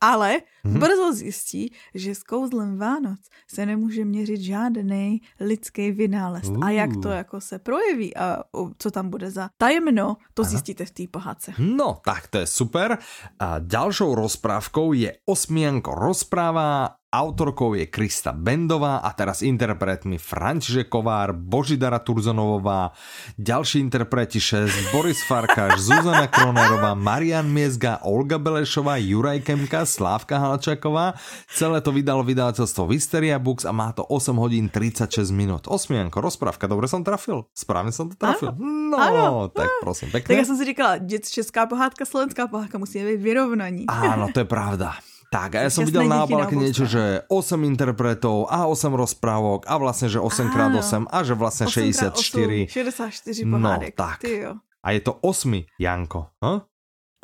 [0.00, 0.78] ale mm-hmm.
[0.78, 3.20] brzo zjistí, že s kouzlem Vánoc
[3.50, 6.48] se nemůže měřit žádný lidský vynález.
[6.48, 6.64] Uh.
[6.64, 8.42] A jak to jako se projeví a
[8.78, 10.50] co tam bude za tajemno, to Aha.
[10.50, 11.52] zjistíte v té pohádce.
[11.58, 12.98] No, tak to je super.
[13.38, 21.30] A ďalšou rozprávkou je Osmianko rozpráva autorkou je Krista Bendová a teraz interpretmi František Kovár,
[21.30, 22.90] Božidara Turzonovová,
[23.38, 31.14] ďalší interpreti 6, Boris Farkáš, Zuzana Kronerová, Marian Miezga, Olga Belešová, Juraj Kemka, Slávka Halčaková.
[31.46, 35.70] Celé to vydalo vydavateľstvo Visteria Books a má to 8 hodín 36 minút.
[35.70, 37.46] Osmienko, rozprávka, dobre som trafil?
[37.54, 38.50] Správne som to trafil?
[38.50, 40.34] Ano, no, ano, tak prosím, pekne.
[40.34, 43.86] Tak já jsem si říkala, dět, česká pohádka, slovenská pohádka musí být vyrovnaní.
[43.86, 44.98] Áno, to je pravda.
[45.34, 47.34] Tak a ja som videl na deti obálke niečo, že 8
[47.66, 52.70] interpretov a 8 rozprávok a vlastne, že 8x8 a že vlastne 64.
[52.70, 53.98] 64 No, pohádek.
[53.98, 54.22] tak.
[54.22, 54.52] Ty jo.
[54.78, 56.30] A je to 8 Janko.
[56.38, 56.62] Hm?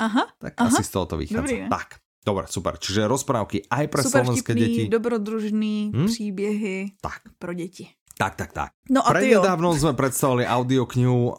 [0.01, 0.67] Aha, Tak Aha.
[0.67, 1.39] asi z toho to vychádza.
[1.39, 1.69] Dobrý, ne?
[1.69, 1.87] tak,
[2.19, 2.75] dobre, super.
[2.75, 4.83] Čiže rozprávky aj pre super slovenské vtipný, deti.
[4.89, 6.05] dobrodružný Hm?
[6.05, 7.85] příběhy Tak, pro děti.
[8.17, 8.69] tak, tak, tak.
[8.91, 9.13] No a.
[9.13, 11.31] Prednedávno sme predstavili audioknihu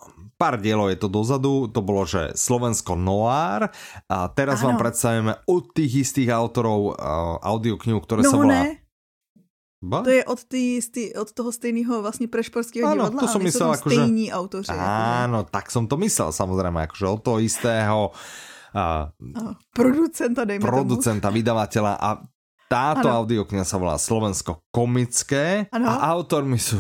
[0.43, 3.71] pár dielov je to dozadu, to bolo, že Slovensko Noir
[4.11, 4.75] a teraz Áno.
[4.75, 6.95] vám predstavíme od tých istých autorov uh,
[7.39, 8.67] audioknihu, ktoré sa No volá...
[8.67, 8.83] ne,
[9.79, 10.03] Ba?
[10.03, 13.71] to je od, tý, stý, od toho stejného vlastně prešporského Áno, divadla, to som myslel
[13.75, 14.71] akože- stejní autoři.
[14.71, 14.87] jakože.
[15.27, 21.31] Áno, tak som to myslel samozrejme, akože od toho istého uh, Ano, producenta, dejme producenta,
[21.31, 22.09] vydavateľa a
[22.67, 23.19] táto Áno.
[23.23, 25.87] audiokniha sa volá Slovensko komické Áno.
[25.87, 26.79] a autormi sú...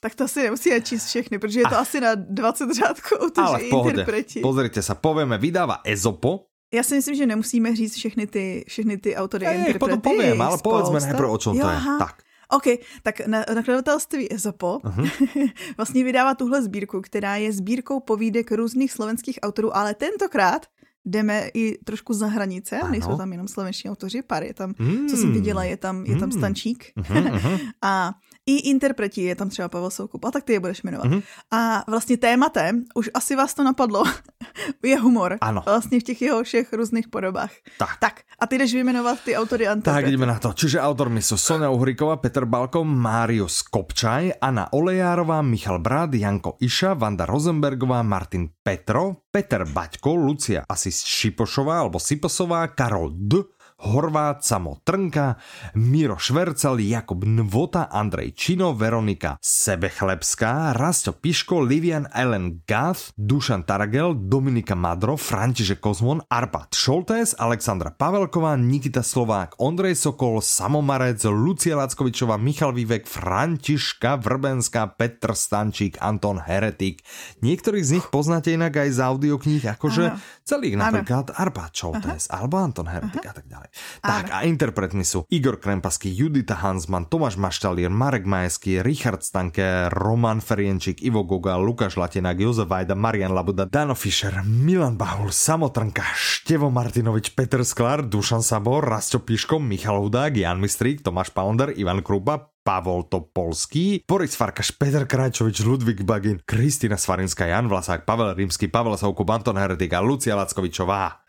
[0.00, 3.68] Tak to asi nemusíme číst všechny, protože je to asi na 20 řádků Ale autoři,
[3.70, 4.40] v interpreti.
[4.40, 9.16] pozrite sa, povieme, vydáva Ezopo, Já si myslím, že nemusíme říct všechny ty, všechny ty
[9.16, 9.78] autory a interprety.
[9.78, 11.78] potom poviem, je ale povedzme najprv, o čom jo, to je.
[11.98, 12.14] Tak.
[12.50, 12.66] OK,
[13.02, 15.04] tak na, nakladatelství Ezopo Mhm.
[15.76, 20.66] vlastně vydává tuhle sbírku, která je sbírkou povídek různých slovenských autorů, ale tentokrát
[21.04, 22.90] jdeme i trošku za hranice, Ano.
[22.90, 25.08] nejsou tam jenom slovenští autoři, pár je tam, Mm.
[25.08, 26.38] co jsem viděla, je tam, je tam Mm.
[26.38, 27.58] Stančík Mhm, mhm.
[27.82, 28.12] a
[28.46, 31.06] i interpreti, je tam třeba Pavel Soukup, a tak ty je budeš jmenovat.
[31.06, 31.20] Mhm.
[31.52, 34.04] A vlastně tématem, už asi vás to napadlo,
[34.84, 35.38] je humor.
[35.40, 35.62] Ano.
[35.66, 37.50] Vlastně v těch jeho všech různých podobách.
[37.78, 37.96] Tak.
[38.00, 40.08] Tak, a ty jdeš vyjmenovat ty autory a Tak interprety.
[40.08, 40.52] ideme na to.
[40.52, 46.94] Čiže autormi sú Sonia Uhriková, Peter Balko, Márius Kopčaj, Anna Olejárová, Michal Brad, Janko Iša,
[46.94, 53.36] Vanda Rosenbergová, Martin Petro, Peter Baťko, Lucia asi Šipošová alebo Siposová, Karol D,
[53.80, 55.40] Horvát, Samo Trnka,
[55.74, 64.14] Miro Švercel, Jakub Nvota, Andrej Čino, Veronika Sebechlebská, Rasto Piško, Livian Ellen Gath, Dušan Taragel,
[64.14, 72.36] Dominika Madro, František Kozmon, Arpad Šoltés, Alexandra Pavelková, Nikita Slovák, Ondrej Sokol, Samomarec, Lucia Lackovičová,
[72.36, 77.00] Michal Vívek, Františka Vrbenská, Petr Stančík, Anton Heretik.
[77.40, 80.12] Niektorých z nich poznáte inak aj z audiokníh, akože
[80.44, 83.69] celých napríklad Arpad Šoltés, alebo Anton Heretik a tak ďalej.
[84.00, 90.42] Tak a interpretmi sú Igor Krempaský, Judita Hansman, Tomáš Maštalier, Marek Majeský, Richard Stanke, Roman
[90.42, 96.68] Ferienčík, Ivo Goga, Lukáš Latinák, Jozef Vajda, Marian Labuda, Dano Fischer, Milan Bahul, Samotrnka, Števo
[96.68, 102.50] Martinovič, Peter Sklár, Dušan Sabor, Rasto Piško, Michal Hudák, Jan Mistrík, Tomáš Palonder, Ivan Krupa,
[102.60, 109.00] Pavol Topolský, Boris Farkaš, Peter Krajčovič, Ludvík Bagin, Kristina Svarinská, Jan Vlasák, Pavel Rímsky, Pavel
[109.00, 111.24] Soukup, Anton Heretik a Lucia Lackovičová.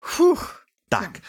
[0.00, 0.40] Fuh,
[0.88, 1.20] Tak.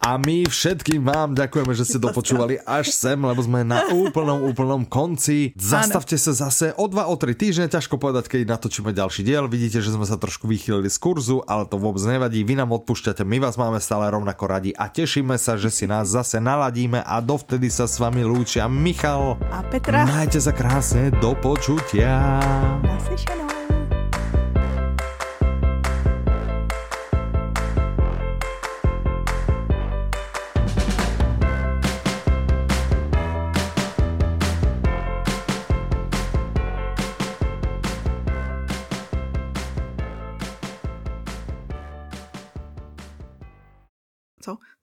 [0.00, 4.80] A my všetkým vám ďakujeme, že ste dopočúvali až sem, lebo sme na úplnom, úplnom
[4.80, 5.52] konci.
[5.60, 9.44] Zastavte sa zase o 2, o 3 týždne, ťažko povedať, keď natočíme ďalší diel.
[9.44, 12.40] Vidíte, že sme sa trošku vychýlili z kurzu, ale to vôbec nevadí.
[12.40, 16.08] Vy nám odpúšťate, my vás máme stále rovnako radi a tešíme sa, že si nás
[16.08, 19.36] zase naladíme a dovtedy sa s vami lúčia Michal.
[19.52, 22.40] a Petra, Majte sa krásne, do počutia.
[22.80, 23.49] naslyšenou.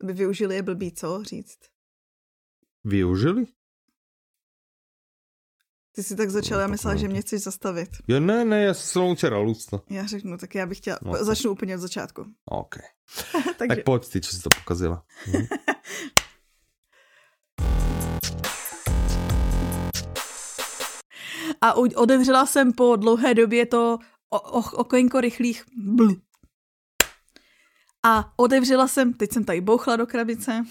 [0.02, 0.08] Co?
[0.08, 1.58] By využili je blbý, co říct?
[2.84, 3.46] Využili?
[5.92, 7.90] Ty jsi tak začal, já myslela, že mě chceš zastavit.
[8.08, 9.82] Jo, ne, ne, ja som sa učeral ľudstvo.
[9.90, 11.24] Já řeknu, tak já bych chtěla, No.
[11.26, 12.26] začnu úplně od začátku.
[12.46, 12.76] OK.
[13.58, 15.04] Takže, Tak poď ty, čo si to pokazila.
[15.26, 15.46] Hm?
[21.62, 23.98] a otevřela jsem po dlouhé době to
[24.30, 26.08] o- o- okénko rychlých bl.
[28.08, 30.64] A otevřela jsem, teď jsem tady bouchla do krabice.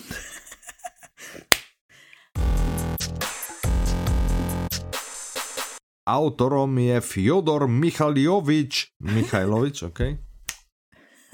[6.08, 8.86] Autorom je Fyodor Michaljovič.
[9.00, 9.98] Michajlovič, OK.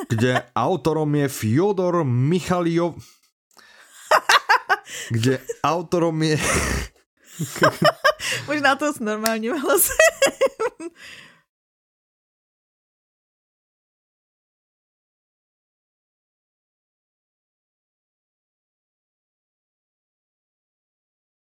[0.08, 2.94] Kde autorom je Fyodor Michaljo...
[5.10, 6.38] Kde autorom je...
[8.46, 9.96] Možná to s normálním hlasem.